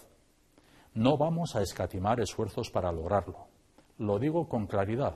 No 0.95 1.17
vamos 1.17 1.55
a 1.57 1.63
escatimar 1.63 2.21
esfuerzos 2.21 2.71
para 2.71 2.93
lograrlo. 2.93 3.54
Lo 3.99 4.19
digo 4.19 4.49
con 4.49 4.67
claridad. 4.67 5.15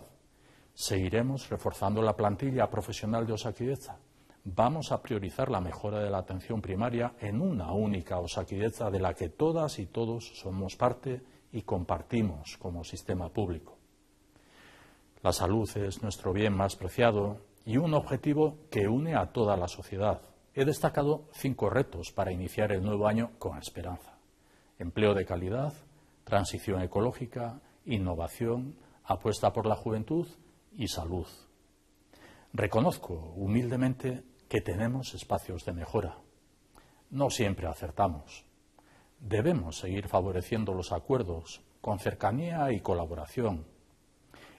Seguiremos 0.72 1.48
reforzando 1.50 2.00
la 2.00 2.14
plantilla 2.14 2.70
profesional 2.70 3.26
de 3.26 3.32
Osaquideza. 3.32 3.98
Vamos 4.44 4.92
a 4.92 5.02
priorizar 5.02 5.50
la 5.50 5.60
mejora 5.60 5.98
de 5.98 6.10
la 6.10 6.18
atención 6.18 6.62
primaria 6.62 7.14
en 7.18 7.40
una 7.40 7.72
única 7.72 8.18
Osaquideza 8.18 8.88
de 8.88 9.00
la 9.00 9.14
que 9.14 9.30
todas 9.30 9.80
y 9.80 9.86
todos 9.86 10.38
somos 10.38 10.76
parte 10.76 11.22
y 11.50 11.62
compartimos 11.62 12.56
como 12.58 12.84
sistema 12.84 13.28
público. 13.30 13.76
La 15.22 15.32
salud 15.32 15.68
es 15.76 16.00
nuestro 16.02 16.32
bien 16.32 16.56
más 16.56 16.76
preciado 16.76 17.38
y 17.64 17.78
un 17.78 17.94
objetivo 17.94 18.58
que 18.70 18.86
une 18.86 19.16
a 19.16 19.32
toda 19.32 19.56
la 19.56 19.66
sociedad. 19.66 20.22
He 20.54 20.64
destacado 20.64 21.24
cinco 21.32 21.68
retos 21.68 22.12
para 22.12 22.32
iniciar 22.32 22.70
el 22.70 22.84
nuevo 22.84 23.08
año 23.08 23.32
con 23.40 23.58
esperanza. 23.58 24.18
Empleo 24.78 25.14
de 25.14 25.26
calidad, 25.26 25.72
transición 26.22 26.80
ecológica, 26.82 27.60
innovación, 27.88 28.76
apuesta 29.04 29.52
por 29.52 29.66
la 29.66 29.76
juventud 29.76 30.26
y 30.76 30.88
salud. 30.88 31.26
Reconozco 32.52 33.14
humildemente 33.36 34.22
que 34.48 34.60
tenemos 34.60 35.14
espacios 35.14 35.64
de 35.64 35.72
mejora. 35.72 36.18
No 37.10 37.30
siempre 37.30 37.66
acertamos. 37.66 38.44
Debemos 39.20 39.78
seguir 39.78 40.08
favoreciendo 40.08 40.74
los 40.74 40.92
acuerdos 40.92 41.62
con 41.80 41.98
cercanía 41.98 42.70
y 42.72 42.80
colaboración. 42.80 43.66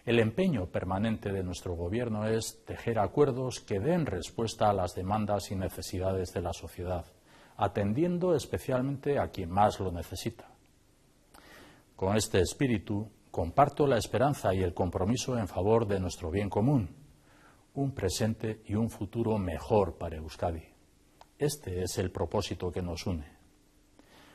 El 0.06 0.20
empeño 0.20 0.68
permanente 0.68 1.32
de 1.32 1.44
nuestro 1.44 1.76
Gobierno 1.76 2.28
es 2.28 2.64
tejer 2.66 3.00
acuerdos 3.00 3.60
que 3.60 3.80
den 3.80 4.06
respuesta 4.06 4.70
a 4.70 4.74
las 4.74 4.96
demandas 4.96 5.52
y 5.52 5.56
necesidades 5.56 6.34
de 6.34 6.42
la 6.42 6.54
sociedad, 6.54 7.06
atendiendo 7.58 8.34
especialmente 8.34 9.20
a 9.20 9.30
quien 9.30 9.52
más 9.52 9.80
lo 9.80 9.92
necesita. 9.92 10.50
Con 11.96 12.16
este 12.16 12.40
espíritu, 12.40 13.10
comparto 13.40 13.88
la 13.88 13.98
esperanza 13.98 14.54
y 14.54 14.62
el 14.62 14.74
compromiso 14.74 15.38
en 15.38 15.48
favor 15.48 15.88
de 15.88 15.98
nuestro 15.98 16.30
bien 16.30 16.50
común, 16.50 16.90
un 17.74 17.94
presente 17.94 18.62
y 18.66 18.76
un 18.76 18.90
futuro 18.90 19.38
mejor 19.38 19.98
para 19.98 20.18
Euskadi. 20.18 20.66
Este 21.38 21.82
es 21.82 21.98
el 22.00 22.12
propósito 22.12 22.70
que 22.70 22.82
nos 22.82 23.08
une. 23.08 23.32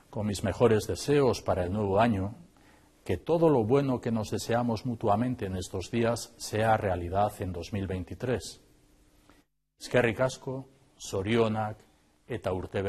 Con 0.09 0.27
mis 0.27 0.43
mejores 0.43 0.87
deseos 0.87 1.43
para 1.43 1.65
el 1.65 1.73
nuevo 1.75 2.01
año, 2.01 2.35
que 3.05 3.19
todo 3.19 3.51
lo 3.51 3.63
bueno 3.65 4.01
que 4.01 4.11
nos 4.11 4.31
deseamos 4.31 4.87
mutuamente 4.87 5.45
en 5.45 5.57
estos 5.57 5.91
días 5.91 6.33
sea 6.39 6.79
realidad 6.79 7.31
en 7.41 7.53
2023. 7.53 8.63
Eskerrik 9.81 10.21
asko, 10.21 10.67
sorionak 10.97 11.77
eta 12.27 12.55
urte 12.55 12.81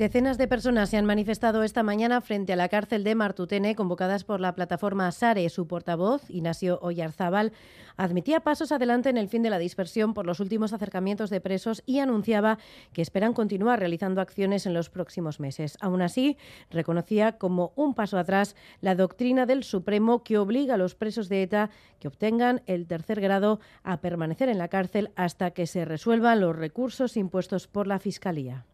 Decenas 0.00 0.38
de 0.38 0.48
personas 0.48 0.88
se 0.88 0.96
han 0.96 1.04
manifestado 1.04 1.62
esta 1.62 1.82
mañana 1.82 2.22
frente 2.22 2.54
a 2.54 2.56
la 2.56 2.70
cárcel 2.70 3.04
de 3.04 3.14
Martutene, 3.14 3.74
convocadas 3.74 4.24
por 4.24 4.40
la 4.40 4.54
plataforma 4.54 5.12
SARE. 5.12 5.46
Su 5.50 5.66
portavoz, 5.66 6.22
Ignacio 6.30 6.78
Oyarzábal, 6.80 7.52
admitía 7.98 8.40
pasos 8.40 8.72
adelante 8.72 9.10
en 9.10 9.18
el 9.18 9.28
fin 9.28 9.42
de 9.42 9.50
la 9.50 9.58
dispersión 9.58 10.14
por 10.14 10.24
los 10.24 10.40
últimos 10.40 10.72
acercamientos 10.72 11.28
de 11.28 11.42
presos 11.42 11.82
y 11.84 11.98
anunciaba 11.98 12.56
que 12.94 13.02
esperan 13.02 13.34
continuar 13.34 13.78
realizando 13.78 14.22
acciones 14.22 14.64
en 14.64 14.72
los 14.72 14.88
próximos 14.88 15.38
meses. 15.38 15.76
Aún 15.82 16.00
así, 16.00 16.38
reconocía 16.70 17.36
como 17.36 17.74
un 17.76 17.92
paso 17.92 18.16
atrás 18.16 18.56
la 18.80 18.94
doctrina 18.94 19.44
del 19.44 19.64
Supremo 19.64 20.24
que 20.24 20.38
obliga 20.38 20.76
a 20.76 20.78
los 20.78 20.94
presos 20.94 21.28
de 21.28 21.42
ETA 21.42 21.68
que 21.98 22.08
obtengan 22.08 22.62
el 22.64 22.86
tercer 22.86 23.20
grado 23.20 23.60
a 23.82 24.00
permanecer 24.00 24.48
en 24.48 24.56
la 24.56 24.68
cárcel 24.68 25.10
hasta 25.14 25.50
que 25.50 25.66
se 25.66 25.84
resuelvan 25.84 26.40
los 26.40 26.56
recursos 26.56 27.18
impuestos 27.18 27.66
por 27.66 27.86
la 27.86 27.98
Fiscalía. 27.98 28.64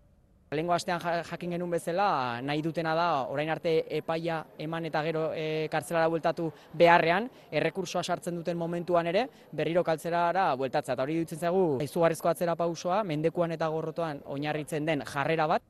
Lengo 0.54 0.76
astean 0.76 1.00
jakin 1.26 1.56
genuen 1.56 1.72
bezala, 1.74 2.40
nahi 2.40 2.60
dutena 2.62 2.92
da, 2.94 3.06
orain 3.34 3.48
arte 3.50 3.72
epaia 3.98 4.36
eman 4.62 4.84
eta 4.86 5.02
gero 5.02 5.24
e, 5.34 5.66
kartzelara 5.72 6.06
bueltatu 6.06 6.46
beharrean, 6.72 7.26
errekursoa 7.50 8.04
sartzen 8.04 8.38
duten 8.38 8.56
momentuan 8.56 9.10
ere, 9.10 9.24
berriro 9.50 9.82
kartzelara 9.82 10.52
bueltatzea. 10.54 10.94
Eta 10.94 11.02
hori 11.02 11.18
dutzen 11.18 11.42
zaigu, 11.42 11.64
izugarrizko 11.82 12.30
atzera 12.30 12.54
pausoa, 12.54 13.02
mendekuan 13.02 13.56
eta 13.58 13.66
gorrotoan 13.74 14.22
oinarritzen 14.36 14.86
den 14.86 15.02
jarrera 15.02 15.48
bat, 15.50 15.66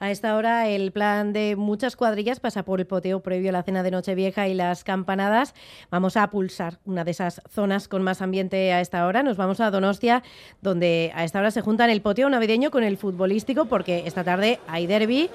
A 0.00 0.12
esta 0.12 0.36
hora 0.36 0.68
el 0.68 0.92
plan 0.92 1.32
de 1.32 1.56
muchas 1.56 1.96
cuadrillas 1.96 2.38
pasa 2.38 2.64
por 2.64 2.78
el 2.78 2.86
poteo 2.86 3.18
previo 3.18 3.50
a 3.50 3.52
la 3.52 3.64
cena 3.64 3.82
de 3.82 3.90
Nochevieja 3.90 4.46
y 4.46 4.54
las 4.54 4.84
campanadas. 4.84 5.54
Vamos 5.90 6.16
a 6.16 6.30
pulsar 6.30 6.78
una 6.84 7.02
de 7.02 7.10
esas 7.10 7.42
zonas 7.50 7.88
con 7.88 8.02
más 8.02 8.22
ambiente 8.22 8.72
a 8.72 8.80
esta 8.80 9.04
hora. 9.06 9.24
Nos 9.24 9.36
vamos 9.36 9.58
a 9.58 9.72
Donostia, 9.72 10.22
donde 10.62 11.10
a 11.16 11.24
esta 11.24 11.40
hora 11.40 11.50
se 11.50 11.62
juntan 11.62 11.90
el 11.90 12.00
poteo 12.00 12.30
navideño 12.30 12.70
con 12.70 12.84
el 12.84 12.96
futbolístico, 12.96 13.64
porque 13.64 14.04
esta 14.06 14.22
tarde 14.22 14.60
hay 14.68 14.86
derby. 14.86 15.30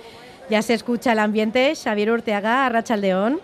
Ya 0.49 0.61
se 0.61 0.75
escucha 0.75 1.11
el 1.11 1.19
ambiente. 1.19 1.73
Xavier 1.75 2.11
Urteaga, 2.11 2.65
Arrachaldeón. 2.65 3.41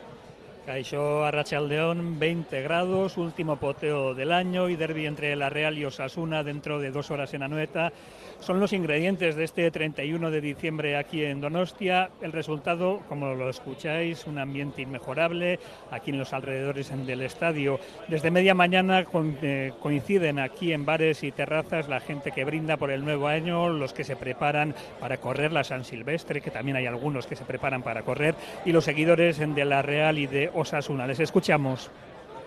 Caixó 0.65 1.25
Arrachaldeón, 1.25 2.19
20 2.19 2.61
grados, 2.61 3.17
último 3.17 3.57
poteo 3.57 4.13
del 4.13 4.31
año 4.31 4.69
y 4.69 4.75
derby 4.75 5.07
entre 5.07 5.35
La 5.35 5.49
Real 5.49 5.77
y 5.77 5.83
Osasuna 5.83 6.43
dentro 6.43 6.79
de 6.79 6.91
dos 6.91 7.09
horas 7.11 7.33
en 7.33 7.43
Anoeta 7.43 7.91
son 8.39 8.59
los 8.59 8.73
ingredientes 8.73 9.35
de 9.35 9.43
este 9.43 9.69
31 9.69 10.31
de 10.31 10.41
diciembre 10.41 10.97
aquí 10.97 11.23
en 11.23 11.41
Donostia. 11.41 12.09
El 12.21 12.31
resultado, 12.31 13.01
como 13.09 13.33
lo 13.35 13.49
escucháis, 13.49 14.25
un 14.27 14.39
ambiente 14.39 14.81
inmejorable 14.81 15.59
aquí 15.91 16.11
en 16.11 16.19
los 16.19 16.33
alrededores 16.33 16.91
del 17.05 17.21
estadio. 17.21 17.79
Desde 18.07 18.31
media 18.31 18.55
mañana 18.55 19.05
eh, 19.41 19.73
coinciden 19.79 20.39
aquí 20.39 20.73
en 20.73 20.85
bares 20.85 21.23
y 21.23 21.31
terrazas 21.31 21.89
la 21.89 21.99
gente 21.99 22.31
que 22.31 22.45
brinda 22.45 22.77
por 22.77 22.91
el 22.91 23.03
nuevo 23.03 23.27
año, 23.27 23.69
los 23.69 23.93
que 23.93 24.03
se 24.03 24.15
preparan 24.15 24.73
para 24.99 25.17
correr 25.17 25.51
la 25.51 25.63
San 25.63 25.83
Silvestre, 25.83 26.41
que 26.41 26.51
también 26.51 26.77
hay 26.77 26.85
algunos 26.85 27.27
que 27.27 27.35
se 27.35 27.45
preparan 27.45 27.83
para 27.83 28.03
correr, 28.03 28.35
y 28.65 28.71
los 28.71 28.85
seguidores 28.85 29.37
de 29.39 29.65
La 29.65 29.81
Real 29.81 30.17
y 30.17 30.27
de 30.27 30.49
Osasuna. 30.53 31.07
Les 31.07 31.19
escuchamos 31.19 31.91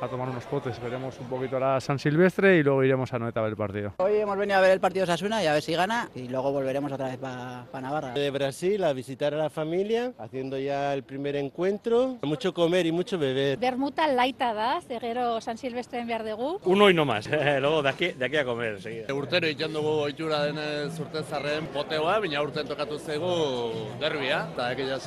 a 0.02 0.08
tomar 0.08 0.28
unos 0.28 0.44
potes. 0.44 0.80
Veremos 0.82 1.18
un 1.20 1.28
poquito 1.28 1.58
la 1.60 1.80
San 1.80 1.98
Silvestre 1.98 2.56
y 2.56 2.62
luego 2.62 2.82
iremos 2.82 3.12
a 3.12 3.18
Noeta 3.18 3.40
a 3.40 3.44
ver 3.44 3.52
el 3.52 3.56
partido. 3.56 3.94
Hoy 3.98 4.16
hemos 4.16 4.36
venido 4.36 4.58
a 4.58 4.60
ver 4.60 4.72
el 4.72 4.80
partido 4.80 5.06
de 5.06 5.12
Sasuna 5.12 5.42
y 5.42 5.46
a 5.46 5.52
ver 5.52 5.62
si 5.62 5.74
gana 5.74 6.10
y 6.14 6.28
luego 6.28 6.52
volveremos 6.52 6.90
otra 6.90 7.06
vez 7.08 7.18
para 7.18 7.66
Navarra. 7.80 8.12
De 8.12 8.30
Brasil 8.30 8.82
a 8.84 8.92
visitar 8.92 9.32
a 9.34 9.36
la 9.36 9.50
familia, 9.50 10.12
haciendo 10.18 10.58
ya 10.58 10.92
el 10.94 11.04
primer 11.04 11.36
encuentro. 11.36 12.18
Mucho 12.22 12.52
comer 12.52 12.86
y 12.86 12.92
mucho 12.92 13.18
beber. 13.18 13.58
Bermuta 13.58 14.08
laita 14.08 14.52
da, 14.52 14.80
zegero 14.80 15.40
San 15.40 15.56
Silvestre 15.56 16.00
en 16.00 16.08
behar 16.08 16.24
dugu. 16.24 16.58
Uno 16.64 16.90
y 16.90 16.94
no 16.94 17.04
más, 17.04 17.28
luego 17.60 17.82
de 17.82 17.88
aquí, 17.88 18.08
de 18.08 18.24
aquí 18.24 18.36
a 18.36 18.44
comer 18.44 18.74
enseguida. 18.74 19.12
Urtero 19.14 19.46
ikan 19.46 19.72
dugu 19.72 20.00
oitura 20.02 20.42
denez 20.44 20.98
urtezarren 20.98 21.68
poteoa, 21.68 22.18
baina 22.18 22.42
urten 22.42 22.66
tokatu 22.66 22.98
zego 22.98 23.72
derbia, 24.00 24.48
eta 24.52 24.72
egia 24.72 24.98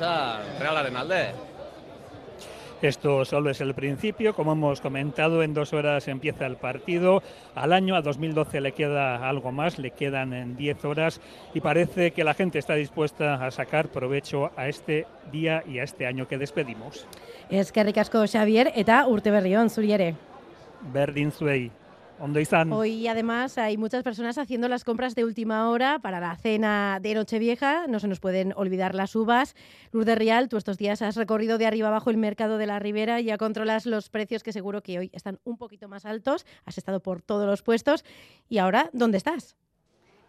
realaren 0.60 0.96
alde. 0.96 1.55
Esto 2.86 3.26
solo 3.26 3.50
es 3.50 3.62
el 3.62 3.74
principio, 3.74 4.36
como 4.36 4.52
hemos 4.52 4.80
comentado, 4.80 5.42
en 5.42 5.56
dos 5.56 5.74
horas 5.74 6.08
empieza 6.08 6.46
el 6.46 6.56
partido. 6.56 7.24
Al 7.56 7.74
año, 7.74 7.96
a 7.96 8.04
2012 8.04 8.62
le 8.62 8.74
queda 8.74 9.28
algo 9.28 9.52
más, 9.52 9.80
le 9.80 9.90
quedan 9.90 10.34
en 10.34 10.56
10 10.56 10.86
horas 10.86 11.20
y 11.56 11.62
parece 11.62 12.12
que 12.12 12.24
la 12.24 12.36
gente 12.36 12.60
está 12.60 12.76
dispuesta 12.76 13.44
a 13.44 13.50
sacar 13.50 13.88
provecho 13.88 14.52
a 14.56 14.68
este 14.68 15.08
día 15.32 15.64
y 15.68 15.80
a 15.80 15.84
este 15.84 16.06
año 16.06 16.28
que 16.28 16.38
despedimos. 16.38 17.08
Es 17.50 17.72
que 17.72 17.84
ricasco 17.84 18.24
Xavier 18.28 18.72
eta 18.76 19.08
urte 19.08 19.32
berrión 19.32 19.72
zuriere. 19.72 20.14
Berdin 20.94 21.32
zuei. 21.32 21.72
Hoy 22.74 23.08
además 23.08 23.58
hay 23.58 23.78
muchas 23.78 24.04
personas 24.04 24.38
haciendo 24.38 24.70
las 24.70 24.84
compras 24.84 25.16
de 25.16 25.26
última 25.26 25.70
hora 25.70 26.00
para 26.00 26.20
la 26.20 26.36
cena 26.38 27.00
de 27.02 27.14
Nochevieja. 27.14 27.88
No 27.88 28.00
se 28.00 28.08
nos 28.08 28.20
pueden 28.20 28.54
olvidar 28.56 28.96
las 28.96 29.16
uvas. 29.16 29.56
Lourdes 29.92 30.18
Real, 30.18 30.48
tú 30.48 30.58
estos 30.58 30.78
días 30.78 31.02
has 31.02 31.16
recorrido 31.16 31.58
de 31.58 31.66
arriba 31.66 31.90
abajo 31.90 32.10
el 32.10 32.18
mercado 32.18 32.58
de 32.58 32.68
la 32.68 32.80
Ribera 32.80 33.20
y 33.20 33.26
ya 33.26 33.38
controlas 33.38 33.86
los 33.86 34.10
precios 34.10 34.44
que 34.44 34.54
seguro 34.54 34.82
que 34.82 35.00
hoy 35.00 35.10
están 35.14 35.40
un 35.44 35.58
poquito 35.58 35.90
más 35.90 36.06
altos. 36.06 36.46
Has 36.66 36.78
estado 36.78 37.02
por 37.02 37.22
todos 37.22 37.48
los 37.48 37.62
puestos. 37.62 38.06
¿Y 38.48 38.60
ahora 38.60 38.90
dónde 38.94 39.18
estás? 39.18 39.58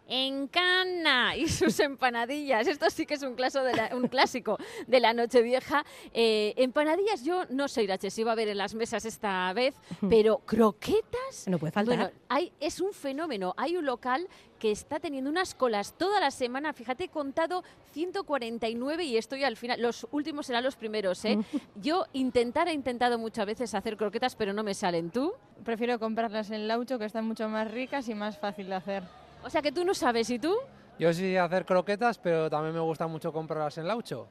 En 0.07 0.47
Cana 0.47 1.35
y 1.35 1.47
sus 1.47 1.79
empanadillas. 1.79 2.67
Esto 2.67 2.89
sí 2.89 3.05
que 3.05 3.15
es 3.15 3.23
un, 3.23 3.35
de 3.35 3.89
un 3.93 4.07
clásico 4.07 4.57
de 4.87 4.99
la 4.99 5.13
Nochevieja. 5.13 5.85
Eh, 6.13 6.53
empanadillas, 6.57 7.23
yo 7.23 7.45
no 7.49 7.67
sé, 7.67 7.83
Irache, 7.83 8.09
si 8.09 8.23
va 8.23 8.31
a 8.31 8.35
ver 8.35 8.47
en 8.47 8.57
las 8.57 8.73
mesas 8.73 9.05
esta 9.05 9.51
vez, 9.53 9.75
pero 10.09 10.39
croquetas. 10.39 11.47
No 11.47 11.59
puede 11.59 11.71
faltar. 11.71 11.95
Bueno, 11.97 12.11
hay, 12.29 12.51
es 12.59 12.79
un 12.79 12.93
fenómeno. 12.93 13.53
Hay 13.57 13.77
un 13.77 13.85
local 13.85 14.27
que 14.59 14.71
está 14.71 14.99
teniendo 14.99 15.29
unas 15.29 15.53
colas 15.53 15.93
toda 15.97 16.19
la 16.19 16.31
semana. 16.31 16.73
Fíjate, 16.73 17.05
he 17.05 17.09
contado 17.09 17.63
149 17.93 19.03
y 19.03 19.17
estoy 19.17 19.43
al 19.43 19.57
final. 19.57 19.81
Los 19.81 20.07
últimos 20.11 20.47
serán 20.47 20.63
los 20.63 20.75
primeros, 20.75 21.23
¿eh? 21.25 21.37
Yo 21.75 22.05
intentar 22.13 22.67
he 22.67 22.73
intentado 22.73 23.19
muchas 23.19 23.45
veces 23.45 23.73
hacer 23.73 23.97
croquetas, 23.97 24.35
pero 24.35 24.53
no 24.53 24.63
me 24.63 24.73
salen. 24.73 25.11
¿Tú? 25.11 25.33
Prefiero 25.63 25.99
comprarlas 25.99 26.49
en 26.51 26.67
Laucho, 26.67 26.97
que 26.97 27.05
están 27.05 27.25
mucho 27.25 27.47
más 27.49 27.69
ricas 27.69 28.07
y 28.09 28.15
más 28.15 28.37
fácil 28.37 28.67
de 28.67 28.75
hacer. 28.75 29.03
O 29.43 29.49
sea 29.49 29.61
que 29.61 29.71
tú 29.71 29.83
no 29.85 29.93
sabes, 29.93 30.29
¿y 30.29 30.39
tú? 30.39 30.55
Yo 30.99 31.13
sí 31.13 31.37
hacer 31.37 31.65
croquetas, 31.65 32.17
pero 32.17 32.49
también 32.49 32.73
me 32.73 32.81
gusta 32.81 33.07
mucho 33.07 33.31
comprarlas 33.31 33.77
en 33.77 33.87
Laucho. 33.87 34.27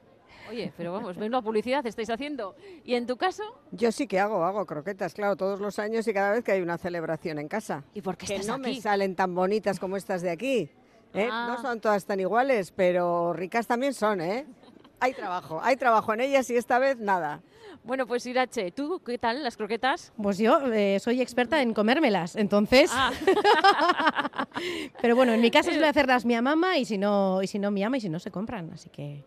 Oye, 0.49 0.71
pero 0.77 0.93
vamos, 0.93 1.17
una 1.17 1.41
publicidad 1.41 1.85
estáis 1.85 2.09
haciendo. 2.09 2.55
¿Y 2.85 2.95
en 2.95 3.05
tu 3.05 3.17
caso? 3.17 3.43
Yo 3.71 3.91
sí 3.91 4.07
que 4.07 4.19
hago, 4.19 4.43
hago 4.45 4.65
croquetas, 4.65 5.13
claro, 5.13 5.35
todos 5.35 5.59
los 5.59 5.77
años 5.79 6.07
y 6.07 6.13
cada 6.13 6.31
vez 6.31 6.43
que 6.43 6.53
hay 6.53 6.61
una 6.61 6.77
celebración 6.77 7.39
en 7.39 7.47
casa. 7.47 7.83
¿Y 7.93 8.01
por 8.01 8.15
qué 8.17 8.27
que 8.27 8.35
estás 8.35 8.47
no 8.47 8.53
aquí? 8.55 8.75
me 8.75 8.81
salen 8.81 9.15
tan 9.15 9.35
bonitas 9.35 9.79
como 9.79 9.97
estas 9.97 10.21
de 10.21 10.29
aquí. 10.29 10.69
¿eh? 11.13 11.29
Ah. 11.29 11.47
No 11.49 11.61
son 11.61 11.81
todas 11.81 12.05
tan 12.05 12.19
iguales, 12.19 12.71
pero 12.71 13.33
ricas 13.33 13.67
también 13.67 13.93
son, 13.93 14.21
¿eh? 14.21 14.45
Hay 14.99 15.13
trabajo, 15.13 15.59
hay 15.63 15.75
trabajo 15.75 16.13
en 16.13 16.21
ellas 16.21 16.49
y 16.49 16.55
esta 16.55 16.79
vez 16.79 16.97
nada. 16.97 17.41
Bueno, 17.83 18.07
pues 18.07 18.25
Irache, 18.25 18.71
¿tú 18.71 19.01
qué 19.05 19.17
tal 19.17 19.43
las 19.43 19.55
croquetas? 19.55 20.11
Pues 20.21 20.39
yo 20.39 20.59
eh, 20.73 20.99
soy 20.99 21.21
experta 21.21 21.61
en 21.61 21.73
comérmelas, 21.73 22.35
entonces. 22.35 22.89
Ah. 22.93 23.11
Pero 25.01 25.15
bueno, 25.15 25.33
en 25.33 25.41
mi 25.41 25.51
casa 25.51 25.69
suele 25.71 25.87
hacerlas 25.87 26.25
mi 26.25 26.39
mamá 26.41 26.77
y 26.77 26.85
si 26.85 26.97
no, 26.97 27.41
y 27.43 27.47
si 27.47 27.59
no 27.59 27.71
mi 27.71 27.83
ama 27.83 27.97
y 27.97 28.01
si 28.01 28.09
no 28.09 28.19
se 28.19 28.31
compran, 28.31 28.71
así 28.73 28.89
que. 28.89 29.23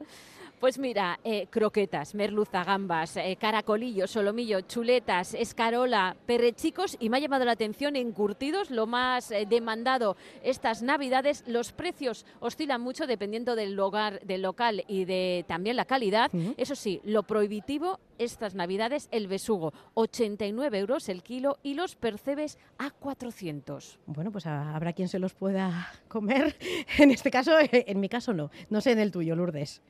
Pues 0.60 0.78
mira, 0.78 1.18
eh, 1.24 1.46
croquetas, 1.48 2.14
merluza, 2.14 2.62
gambas, 2.64 3.16
eh, 3.16 3.38
caracolillo, 3.40 4.06
solomillo, 4.06 4.60
chuletas, 4.60 5.32
escarola, 5.32 6.18
perrechicos 6.26 6.98
y 7.00 7.08
me 7.08 7.16
ha 7.16 7.20
llamado 7.20 7.46
la 7.46 7.52
atención 7.52 7.96
encurtidos, 7.96 8.70
lo 8.70 8.86
más 8.86 9.30
eh, 9.30 9.46
demandado 9.48 10.18
estas 10.44 10.82
navidades. 10.82 11.44
Los 11.46 11.72
precios 11.72 12.26
oscilan 12.40 12.82
mucho 12.82 13.06
dependiendo 13.06 13.56
del 13.56 13.72
lugar, 13.74 14.20
del 14.20 14.42
local 14.42 14.84
y 14.86 15.06
de 15.06 15.46
también 15.48 15.76
la 15.76 15.86
calidad. 15.86 16.30
Eso 16.58 16.74
sí, 16.74 17.00
lo 17.04 17.22
prohibitivo 17.22 17.98
estas 18.18 18.54
navidades, 18.54 19.08
el 19.12 19.28
besugo, 19.28 19.72
89 19.94 20.78
euros 20.78 21.08
el 21.08 21.22
kilo 21.22 21.56
y 21.62 21.72
los 21.72 21.96
percebes 21.96 22.58
a 22.76 22.90
400. 22.90 23.98
Bueno, 24.04 24.30
pues 24.30 24.44
habrá 24.46 24.92
quien 24.92 25.08
se 25.08 25.18
los 25.18 25.32
pueda 25.32 25.90
comer. 26.08 26.54
En 26.98 27.10
este 27.10 27.30
caso, 27.30 27.52
en 27.58 27.98
mi 27.98 28.10
caso 28.10 28.34
no. 28.34 28.50
No 28.68 28.82
sé 28.82 28.92
en 28.92 28.98
el 28.98 29.10
tuyo, 29.10 29.34
Lourdes. 29.34 29.80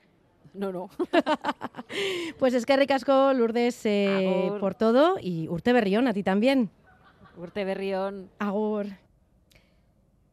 No, 0.54 0.72
no. 0.72 0.90
Pues 2.38 2.54
es 2.54 2.66
que 2.66 2.76
ricasco, 2.76 3.32
Lourdes, 3.32 3.84
eh, 3.84 4.52
por 4.60 4.74
todo 4.74 5.16
y 5.20 5.48
Urte 5.48 5.72
Berrión, 5.72 6.06
a 6.06 6.12
ti 6.12 6.22
también. 6.22 6.70
Urte 7.36 7.64
Berrión. 7.64 8.30
Agur. 8.38 8.86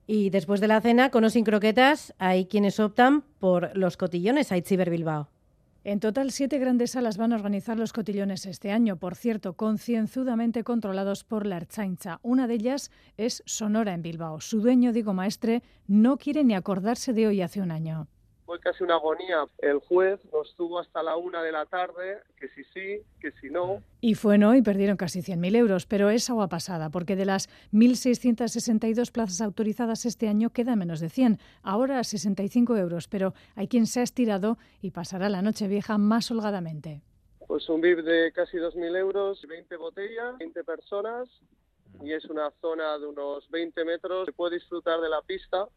Y 0.06 0.30
después 0.30 0.62
de 0.62 0.68
la 0.68 0.80
cena, 0.80 1.10
con 1.10 1.24
o 1.24 1.30
sin 1.30 1.44
croquetas, 1.44 2.14
hay 2.20 2.46
quienes 2.46 2.80
optan 2.80 3.24
por 3.40 3.76
los 3.76 3.98
cotillones 3.98 4.52
a 4.52 4.58
Itziber 4.58 4.90
Bilbao. 4.90 5.30
En 5.84 6.00
total, 6.00 6.32
siete 6.32 6.60
grandes 6.60 6.92
salas 6.92 7.18
van 7.18 7.32
a 7.32 7.36
organizar 7.36 7.78
los 7.78 7.94
cotillones 7.94 8.46
este 8.46 8.72
año, 8.72 8.98
por 8.98 9.16
cierto, 9.16 9.54
concienzudamente 9.54 10.64
controlados 10.64 11.24
por 11.24 11.46
la 11.46 11.58
Ertzaintza. 11.58 12.20
Una 12.24 12.46
de 12.46 12.56
ellas 12.56 12.92
es 13.16 13.42
Sonora 13.46 13.94
en 13.94 14.02
Bilbao. 14.02 14.42
Su 14.42 14.60
dueño, 14.60 14.92
Diego 14.92 15.14
Maestre, 15.14 15.64
no 15.88 16.18
quiere 16.18 16.44
ni 16.44 16.56
acordarse 16.56 17.14
de 17.14 17.28
hoy 17.28 17.42
hace 17.42 17.62
un 17.62 17.72
año. 17.72 18.08
Fue 18.48 18.62
casi 18.62 18.82
una 18.82 18.96
agonía. 18.96 19.46
El 19.58 19.80
juez 19.80 20.22
nos 20.32 20.56
tuvo 20.56 20.80
hasta 20.80 21.04
la 21.04 21.18
una 21.18 21.44
de 21.44 21.52
la 21.52 21.66
tarde, 21.66 22.20
que 22.40 22.48
si 22.48 22.64
sí, 22.74 23.04
que 23.20 23.32
si 23.42 23.50
no. 23.50 23.84
Y 24.00 24.16
fue 24.16 24.38
no 24.38 24.56
y 24.56 24.62
perdieron 24.62 24.96
casi 24.96 25.20
100.000 25.20 25.58
euros, 25.58 25.86
pero 25.86 26.10
es 26.10 26.30
agua 26.30 26.48
pasada, 26.48 26.90
porque 26.90 27.18
de 27.18 27.26
las 27.26 27.50
1.662 27.74 29.12
plazas 29.12 29.42
autorizadas 29.42 30.06
este 30.06 30.30
año 30.30 30.52
queda 30.52 30.78
menos 30.78 31.02
de 31.02 31.10
100, 31.10 31.40
ahora 31.62 32.02
65 32.06 32.78
euros, 32.78 33.10
pero 33.10 33.34
hay 33.56 33.68
quien 33.68 33.86
se 33.86 34.00
ha 34.00 34.04
estirado 34.04 34.58
y 34.82 34.92
pasará 34.92 35.28
la 35.28 35.42
noche 35.42 35.68
vieja 35.68 35.98
más 35.98 36.32
holgadamente. 36.32 37.02
Pues 37.48 37.68
un 37.68 37.82
VIP 37.82 38.00
de 38.00 38.32
casi 38.32 38.58
2.000 38.58 38.98
euros, 38.98 39.46
20 39.46 39.76
botellas, 39.76 40.38
20 40.38 40.64
personas 40.64 41.28
y 42.02 42.14
es 42.14 42.24
una 42.26 42.50
zona 42.62 42.98
de 42.98 43.08
unos 43.08 43.50
20 43.50 43.84
metros. 43.84 44.26
Se 44.26 44.32
puede 44.32 44.56
disfrutar 44.56 45.02
de 45.02 45.10
la 45.10 45.22
pista 45.22 45.68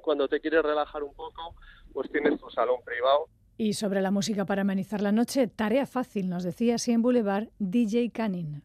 cuando 0.00 0.28
te 0.28 0.40
quieres 0.40 0.62
relajar 0.62 1.02
un 1.02 1.14
poco, 1.14 1.54
pues 1.94 2.10
tienes 2.10 2.38
tu 2.38 2.50
salón 2.50 2.80
privado. 2.84 3.28
Y 3.56 3.74
sobre 3.74 4.02
la 4.02 4.10
música 4.10 4.44
para 4.44 4.62
amenizar 4.62 5.00
la 5.00 5.12
noche, 5.12 5.46
tarea 5.46 5.86
fácil, 5.86 6.28
nos 6.28 6.42
decía 6.42 6.74
así 6.74 6.92
en 6.92 7.02
Boulevard 7.02 7.48
DJ 7.60 8.10
Canning. 8.10 8.62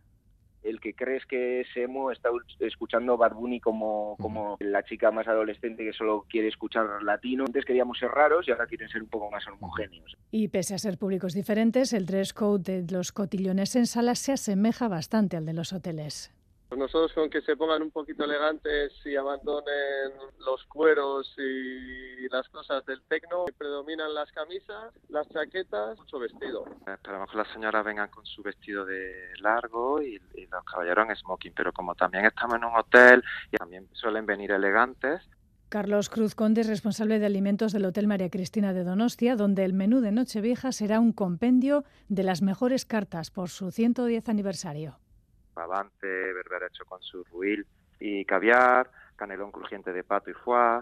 El 0.64 0.82
que 0.82 0.94
crees 0.94 1.26
que 1.26 1.62
es 1.62 1.68
emo 1.76 2.12
está 2.12 2.30
escuchando 2.60 3.16
Bad 3.16 3.34
Bunny 3.34 3.62
como, 3.62 4.18
como 4.20 4.58
la 4.60 4.84
chica 4.84 5.10
más 5.10 5.28
adolescente 5.28 5.86
que 5.86 5.94
solo 5.94 6.26
quiere 6.28 6.50
escuchar 6.50 7.02
latino. 7.02 7.46
Antes 7.46 7.64
queríamos 7.64 7.98
ser 7.98 8.10
raros 8.10 8.48
y 8.48 8.52
ahora 8.52 8.68
quieren 8.68 8.90
ser 8.90 9.04
un 9.04 9.08
poco 9.08 9.32
más 9.32 9.48
homogéneos. 9.48 10.18
Y 10.32 10.50
pese 10.50 10.76
a 10.76 10.80
ser 10.80 10.98
públicos 10.98 11.34
diferentes, 11.34 11.94
el 11.94 12.06
dress 12.06 12.34
code 12.34 12.82
de 12.82 12.92
los 12.92 13.14
cotillones 13.14 13.76
en 13.78 13.86
salas 13.86 14.20
se 14.20 14.34
asemeja 14.34 14.90
bastante 14.90 15.38
al 15.38 15.46
de 15.46 15.54
los 15.54 15.72
hoteles. 15.72 16.34
Pues 16.70 16.78
nosotros 16.78 17.12
con 17.14 17.32
que 17.32 17.42
se 17.42 17.58
pongan 17.58 17.82
un 17.82 17.90
poquito 17.90 18.26
elegantes 18.26 18.94
y 19.04 19.16
abandonen 19.16 20.12
los 20.46 20.64
cueros 20.66 21.34
y 21.40 22.30
las 22.30 22.48
cosas 22.50 22.86
del 22.86 23.02
tecno, 23.08 23.46
predominan 23.58 24.14
las 24.14 24.32
camisas, 24.32 24.94
las 25.10 25.28
chaquetas, 25.30 25.98
mucho 25.98 26.20
vestido. 26.20 26.66
Esperamos 26.86 27.32
que 27.32 27.38
las 27.38 27.52
señoras 27.52 27.84
vengan 27.84 28.10
con 28.10 28.24
su 28.24 28.44
vestido 28.44 28.86
de 28.86 29.32
largo 29.42 30.00
y, 30.00 30.22
y 30.36 30.46
los 30.46 30.64
caballeros 30.64 31.10
en 31.10 31.16
smoking, 31.16 31.54
pero 31.56 31.74
como 31.74 31.96
también 31.96 32.26
estamos 32.26 32.58
en 32.58 32.66
un 32.66 32.76
hotel 32.78 33.24
y 33.52 33.58
también 33.58 33.90
suelen 33.94 34.28
venir 34.28 34.52
elegantes, 34.52 35.28
Carlos 35.70 36.10
Cruz 36.10 36.34
Conde 36.34 36.62
es 36.62 36.68
responsable 36.68 37.20
de 37.20 37.28
alimentos 37.28 37.72
del 37.72 37.86
Hotel 37.86 38.08
María 38.08 38.32
Cristina 38.32 38.74
de 38.74 38.84
Donostia, 38.84 39.36
donde 39.36 39.66
el 39.66 39.74
menú 39.74 40.02
de 40.02 40.12
Nochevieja 40.12 40.72
será 40.72 41.00
un 41.00 41.14
compendio 41.14 41.84
de 42.08 42.24
las 42.24 42.42
mejores 42.42 42.86
cartas 42.86 43.30
por 43.30 43.50
su 43.50 43.70
110 43.70 44.30
aniversario. 44.30 44.98
Avante, 45.60 46.34
berbera 46.34 46.68
hecho 46.68 46.86
con 46.86 47.02
su 47.02 47.24
ruil 47.26 47.66
y 48.00 48.26
caviar, 48.26 48.90
canelón 49.16 49.52
crujiente 49.52 49.92
de 49.92 50.04
pato 50.04 50.30
y 50.30 50.34
foie, 50.34 50.82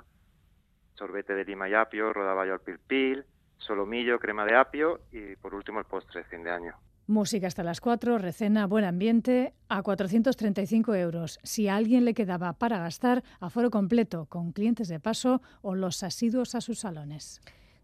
sorbete 0.94 1.34
de 1.34 1.46
lima 1.46 1.70
y 1.70 1.74
apio, 1.74 2.14
rodaballo 2.14 2.54
al 2.54 2.62
pilpil, 2.62 3.26
solomillo, 3.58 4.20
crema 4.20 4.46
de 4.46 4.56
apio 4.56 5.02
y 5.12 5.36
por 5.36 5.54
último 5.54 5.80
el 5.80 5.86
postre 5.86 6.22
de 6.22 6.30
fin 6.30 6.44
de 6.44 6.52
año. 6.52 6.76
Música 7.08 7.48
hasta 7.48 7.64
las 7.64 7.80
4, 7.80 8.18
recena, 8.18 8.68
buen 8.68 8.84
ambiente, 8.84 9.54
a 9.70 9.82
435 9.82 10.94
euros. 10.96 11.40
Si 11.42 11.70
a 11.70 11.78
alguien 11.78 12.04
le 12.04 12.14
quedaba 12.14 12.52
para 12.54 12.80
gastar, 12.80 13.24
aforo 13.40 13.70
completo, 13.70 14.26
con 14.26 14.52
clientes 14.52 14.90
de 14.90 15.00
paso 15.00 15.42
o 15.62 15.74
los 15.74 16.04
asiduos 16.04 16.54
a 16.54 16.60
sus 16.60 16.80
salones. 16.80 17.40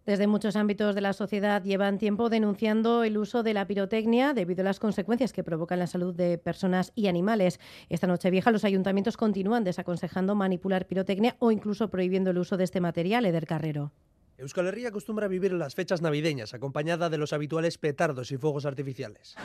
Desde 0.05 0.27
muchos 0.27 0.57
ámbitos 0.57 0.95
de 0.95 1.01
la 1.01 1.13
sociedad 1.13 1.63
llevan 1.63 1.97
tiempo 1.97 2.29
denunciando 2.29 3.05
el 3.05 3.17
uso 3.17 3.41
de 3.41 3.53
la 3.53 3.65
pirotecnia 3.65 4.33
debido 4.33 4.61
a 4.61 4.65
las 4.65 4.81
consecuencias 4.81 5.31
que 5.31 5.45
provocan 5.45 5.79
la 5.79 5.87
salud 5.87 6.13
de 6.13 6.37
personas 6.37 6.91
y 6.93 7.07
animales. 7.07 7.57
Esta 7.87 8.05
noche 8.05 8.29
vieja 8.29 8.51
los 8.51 8.65
ayuntamientos 8.65 9.15
continúan 9.15 9.63
desaconsejando 9.63 10.35
manipular 10.35 10.87
pirotecnia 10.87 11.37
o 11.39 11.51
incluso 11.51 11.89
prohibiendo 11.89 12.31
el 12.31 12.37
uso 12.37 12.57
de 12.57 12.65
este 12.65 12.81
material, 12.81 13.25
Eder 13.25 13.47
Carrero. 13.47 13.93
Euskal 14.37 14.67
Herria 14.67 14.89
acostumbra 14.89 15.29
vivir 15.29 15.53
las 15.53 15.73
fechas 15.73 16.01
navideñas, 16.01 16.53
acompañada 16.53 17.09
de 17.09 17.17
los 17.17 17.31
habituales 17.31 17.77
petardos 17.77 18.31
y 18.33 18.37
fuegos 18.37 18.65
artificiales. 18.65 19.35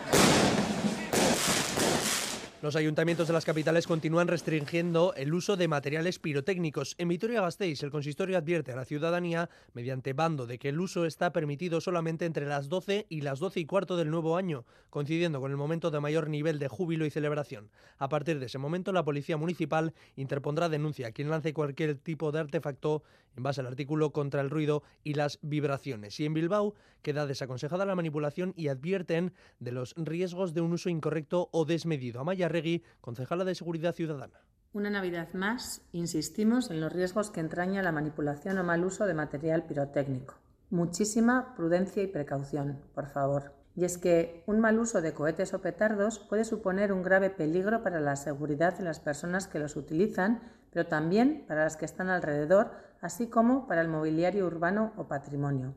Los 2.60 2.74
ayuntamientos 2.74 3.28
de 3.28 3.32
las 3.32 3.44
capitales 3.44 3.86
continúan 3.86 4.26
restringiendo 4.26 5.14
el 5.14 5.32
uso 5.32 5.56
de 5.56 5.68
materiales 5.68 6.18
pirotécnicos. 6.18 6.96
En 6.98 7.06
Vitoria-Gasteiz, 7.06 7.84
el 7.84 7.92
consistorio 7.92 8.36
advierte 8.36 8.72
a 8.72 8.76
la 8.76 8.84
ciudadanía, 8.84 9.48
mediante 9.74 10.12
bando, 10.12 10.44
de 10.44 10.58
que 10.58 10.70
el 10.70 10.80
uso 10.80 11.04
está 11.04 11.32
permitido 11.32 11.80
solamente 11.80 12.24
entre 12.24 12.46
las 12.46 12.68
12 12.68 13.06
y 13.08 13.20
las 13.20 13.38
12 13.38 13.60
y 13.60 13.64
cuarto 13.64 13.96
del 13.96 14.10
nuevo 14.10 14.36
año, 14.36 14.64
coincidiendo 14.90 15.40
con 15.40 15.52
el 15.52 15.56
momento 15.56 15.92
de 15.92 16.00
mayor 16.00 16.28
nivel 16.28 16.58
de 16.58 16.66
júbilo 16.66 17.06
y 17.06 17.10
celebración. 17.10 17.70
A 17.96 18.08
partir 18.08 18.40
de 18.40 18.46
ese 18.46 18.58
momento, 18.58 18.90
la 18.90 19.04
Policía 19.04 19.36
Municipal 19.36 19.94
interpondrá 20.16 20.68
denuncia 20.68 21.06
a 21.06 21.12
quien 21.12 21.30
lance 21.30 21.54
cualquier 21.54 21.94
tipo 21.94 22.32
de 22.32 22.40
artefacto 22.40 23.04
en 23.36 23.44
base 23.44 23.60
al 23.60 23.68
artículo 23.68 24.10
contra 24.10 24.40
el 24.40 24.50
ruido 24.50 24.82
y 25.04 25.14
las 25.14 25.38
vibraciones. 25.42 26.18
Y 26.18 26.24
en 26.24 26.34
Bilbao 26.34 26.74
queda 27.02 27.24
desaconsejada 27.24 27.86
la 27.86 27.94
manipulación 27.94 28.52
y 28.56 28.66
advierten 28.66 29.32
de 29.60 29.70
los 29.70 29.94
riesgos 29.96 30.54
de 30.54 30.60
un 30.60 30.72
uso 30.72 30.88
incorrecto 30.88 31.48
o 31.52 31.64
desmedido. 31.64 32.20
Regui, 32.48 32.82
concejala 33.00 33.44
de 33.44 33.54
Seguridad 33.54 33.94
Ciudadana. 33.94 34.40
Una 34.72 34.90
Navidad 34.90 35.32
más, 35.32 35.80
insistimos 35.92 36.70
en 36.70 36.80
los 36.80 36.92
riesgos 36.92 37.30
que 37.30 37.40
entraña 37.40 37.82
la 37.82 37.92
manipulación 37.92 38.58
o 38.58 38.64
mal 38.64 38.84
uso 38.84 39.06
de 39.06 39.14
material 39.14 39.64
pirotécnico. 39.64 40.34
Muchísima 40.70 41.54
prudencia 41.56 42.02
y 42.02 42.06
precaución, 42.06 42.82
por 42.94 43.06
favor. 43.06 43.54
Y 43.74 43.84
es 43.84 43.96
que 43.96 44.42
un 44.46 44.60
mal 44.60 44.78
uso 44.78 45.00
de 45.00 45.14
cohetes 45.14 45.54
o 45.54 45.62
petardos 45.62 46.18
puede 46.18 46.44
suponer 46.44 46.92
un 46.92 47.02
grave 47.02 47.30
peligro 47.30 47.82
para 47.82 48.00
la 48.00 48.16
seguridad 48.16 48.76
de 48.76 48.84
las 48.84 49.00
personas 49.00 49.46
que 49.46 49.58
los 49.58 49.76
utilizan, 49.76 50.42
pero 50.70 50.86
también 50.86 51.44
para 51.48 51.64
las 51.64 51.76
que 51.76 51.84
están 51.84 52.10
alrededor, 52.10 52.72
así 53.00 53.28
como 53.28 53.66
para 53.66 53.80
el 53.80 53.88
mobiliario 53.88 54.46
urbano 54.46 54.92
o 54.96 55.08
patrimonio. 55.08 55.74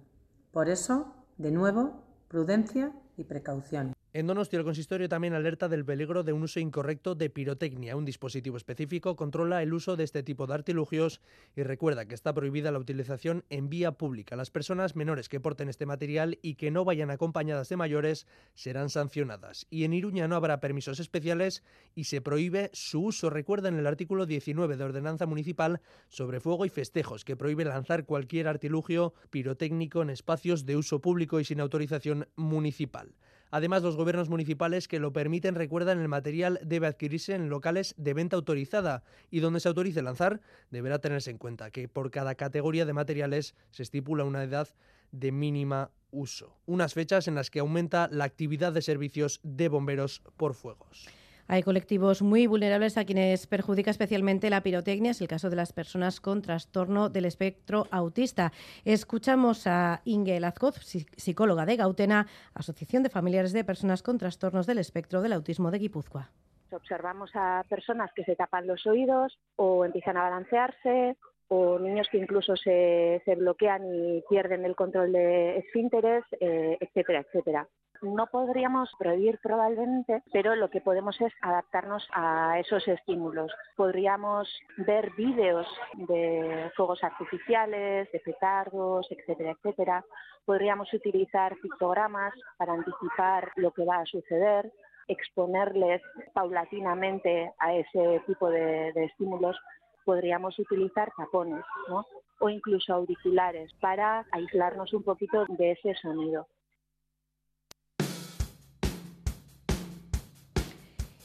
Por 0.52 0.68
eso, 0.68 1.16
de 1.38 1.52
nuevo, 1.52 2.04
prudencia 2.28 2.92
y 3.16 3.24
precaución. 3.24 3.94
En 4.14 4.28
Donostia, 4.28 4.60
el 4.60 4.66
consistorio 4.66 5.08
también 5.08 5.34
alerta 5.34 5.70
del 5.70 5.86
peligro 5.86 6.24
de 6.24 6.34
un 6.34 6.44
uso 6.44 6.60
incorrecto 6.60 7.16
de 7.16 7.30
pirotecnia. 7.30 7.96
Un 7.96 8.04
dispositivo 8.04 8.58
específico 8.58 9.16
controla 9.16 9.64
el 9.64 9.74
uso 9.74 9.96
de 9.96 10.04
este 10.04 10.22
tipo 10.22 10.48
de 10.48 10.54
artilugios 10.54 11.22
y 11.56 11.64
recuerda 11.64 12.06
que 12.06 12.14
está 12.14 12.34
prohibida 12.34 12.74
la 12.74 12.80
utilización 12.80 13.46
en 13.50 13.70
vía 13.70 13.94
pública. 13.94 14.36
Las 14.36 14.52
personas 14.52 14.98
menores 14.98 15.30
que 15.30 15.40
porten 15.40 15.70
este 15.70 15.86
material 15.86 16.40
y 16.42 16.56
que 16.56 16.72
no 16.72 16.84
vayan 16.84 17.10
acompañadas 17.10 17.70
de 17.70 17.78
mayores 17.78 18.28
serán 18.54 18.90
sancionadas. 18.90 19.66
Y 19.70 19.86
en 19.86 19.94
Iruña 19.94 20.28
no 20.28 20.36
habrá 20.36 20.60
permisos 20.60 21.00
especiales 21.00 21.64
y 21.96 22.04
se 22.04 22.20
prohíbe 22.20 22.70
su 22.74 23.06
uso. 23.06 23.30
Recuerden 23.30 23.80
el 23.80 23.88
artículo 23.88 24.26
19 24.26 24.76
de 24.76 24.84
Ordenanza 24.84 25.26
Municipal 25.26 25.80
sobre 26.10 26.42
fuego 26.42 26.66
y 26.66 26.70
festejos, 26.70 27.24
que 27.24 27.38
prohíbe 27.38 27.64
lanzar 27.64 28.06
cualquier 28.06 28.50
artilugio 28.50 29.14
pirotécnico 29.30 30.02
en 30.02 30.10
espacios 30.10 30.66
de 30.66 30.76
uso 30.76 31.00
público 31.00 31.40
y 31.40 31.46
sin 31.46 31.62
autorización 31.62 32.28
municipal. 32.36 33.16
Además, 33.52 33.84
los 33.84 33.98
gobiernos 33.98 34.30
municipales 34.30 34.88
que 34.88 35.00
lo 35.00 35.14
permiten 35.14 35.56
recuerdan 35.56 36.00
el 36.00 36.08
material 36.08 36.60
debe 36.64 36.88
adquirirse 36.88 37.36
en 37.36 37.50
locales 37.50 37.94
de 37.98 38.14
venta 38.14 38.38
autorizada 38.38 39.04
y 39.30 39.42
donde 39.42 39.60
se 39.60 39.68
autorice 39.68 40.02
lanzar 40.02 40.42
deberá 40.72 41.00
tenerse 41.00 41.32
en 41.32 41.38
cuenta 41.38 41.70
que 41.70 41.88
por 41.88 42.10
cada 42.12 42.36
categoría 42.36 42.86
de 42.86 42.94
materiales 42.94 43.56
se 43.72 43.84
estipula 43.84 44.24
una 44.24 44.44
edad 44.44 44.70
de 45.12 45.32
mínima 45.32 45.92
uso. 46.12 46.58
Unas 46.66 46.94
fechas 46.94 47.28
en 47.28 47.36
las 47.36 47.50
que 47.50 47.60
aumenta 47.60 48.08
la 48.12 48.24
actividad 48.24 48.72
de 48.72 48.82
servicios 48.82 49.42
de 49.44 49.68
bomberos 49.68 50.22
por 50.38 50.54
fuegos. 50.54 51.08
Hay 51.48 51.64
colectivos 51.64 52.22
muy 52.22 52.48
vulnerables 52.48 52.98
a 52.98 53.06
quienes 53.06 53.48
perjudica 53.48 53.92
especialmente 53.92 54.50
la 54.50 54.62
pirotecnia, 54.62 55.12
es 55.12 55.22
el 55.22 55.28
caso 55.28 55.50
de 55.50 55.56
las 55.56 55.74
personas 55.74 56.20
con 56.22 56.42
trastorno 56.42 57.10
del 57.10 57.26
espectro 57.26 57.88
autista. 57.92 58.52
Escuchamos 58.86 59.68
a 59.68 60.02
Inge 60.06 60.40
Lazcoz, 60.40 60.78
psicóloga 61.18 61.66
de 61.66 61.76
Gautena, 61.76 62.28
Asociación 62.54 63.04
de 63.04 63.10
Familiares 63.10 63.54
de 63.54 63.64
Personas 63.64 64.04
con 64.04 64.18
Trastornos 64.18 64.68
del 64.68 64.78
Espectro 64.78 65.22
del 65.22 65.34
Autismo 65.34 65.72
de 65.72 65.80
Guipúzcoa. 65.80 66.30
Observamos 66.72 67.32
a 67.34 67.66
personas 67.68 68.12
que 68.16 68.24
se 68.24 68.36
tapan 68.36 68.66
los 68.66 68.88
oídos 68.88 69.38
o 69.58 69.84
empiezan 69.84 70.16
a 70.16 70.24
balancearse 70.24 71.18
o 71.54 71.78
niños 71.78 72.08
que 72.10 72.18
incluso 72.18 72.56
se, 72.56 73.22
se 73.26 73.36
bloquean 73.36 73.84
y 73.94 74.24
pierden 74.30 74.64
el 74.64 74.76
control 74.76 75.12
de 75.12 75.58
esfínteres, 75.58 76.24
eh, 76.40 76.78
etcétera, 76.80 77.20
etcétera 77.20 77.68
no 78.02 78.28
podríamos 78.28 78.90
prohibir 78.98 79.40
probablemente, 79.44 80.24
pero 80.34 80.56
lo 80.56 80.70
que 80.70 80.82
podemos 80.82 81.20
es 81.22 81.32
adaptarnos 81.42 82.08
a 82.14 82.60
esos 82.60 82.88
estímulos. 82.88 83.52
Podríamos 83.76 84.50
ver 84.78 85.12
vídeos 85.16 85.68
de 85.94 86.72
fuegos 86.76 87.04
artificiales, 87.04 88.12
de 88.12 88.20
petardos, 88.20 89.08
etcétera, 89.12 89.52
etcétera. 89.52 90.06
Podríamos 90.46 90.92
utilizar 90.94 91.56
pictogramas 91.62 92.34
para 92.58 92.74
anticipar 92.74 93.52
lo 93.56 93.72
que 93.72 93.86
va 93.86 93.98
a 93.98 94.06
suceder 94.06 94.72
exponerles 95.08 96.02
paulatinamente 96.34 97.52
a 97.60 97.76
ese 97.76 98.22
tipo 98.28 98.50
de, 98.50 98.94
de 98.94 99.06
estímulos 99.06 99.58
podríamos 100.06 100.58
utilizar 100.60 101.12
tapones 101.16 101.64
¿no? 101.90 102.06
o 102.40 102.50
incluso 102.50 102.94
auriculares 102.94 103.72
para 103.80 104.26
aislarnos 104.32 104.94
un 104.94 105.04
poquito 105.04 105.46
de 105.48 105.72
ese 105.72 105.96
sonido. 105.96 106.48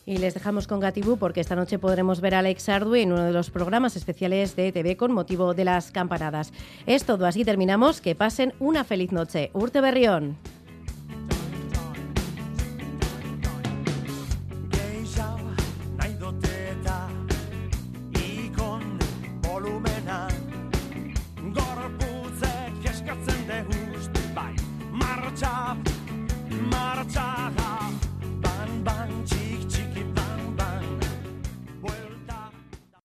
Y 0.08 0.18
les 0.18 0.34
dejamos 0.34 0.68
con 0.68 0.78
Gatibú 0.78 1.18
porque 1.18 1.40
esta 1.40 1.56
noche 1.56 1.80
podremos 1.80 2.20
ver 2.20 2.36
a 2.36 2.38
Alex 2.38 2.68
Ardu 2.68 2.94
en 2.94 3.10
uno 3.10 3.24
de 3.24 3.32
los 3.32 3.50
programas 3.50 3.96
especiales 3.96 4.54
de 4.54 4.70
TV 4.70 4.96
con 4.96 5.10
motivo 5.10 5.52
de 5.52 5.64
las 5.64 5.90
campanadas. 5.90 6.52
Es 6.86 7.04
todo, 7.04 7.26
así 7.26 7.44
terminamos. 7.44 8.00
Que 8.00 8.14
pasen 8.14 8.54
una 8.60 8.84
feliz 8.84 9.10
noche. 9.10 9.50
Urte 9.52 9.80
Berrión. 9.80 10.36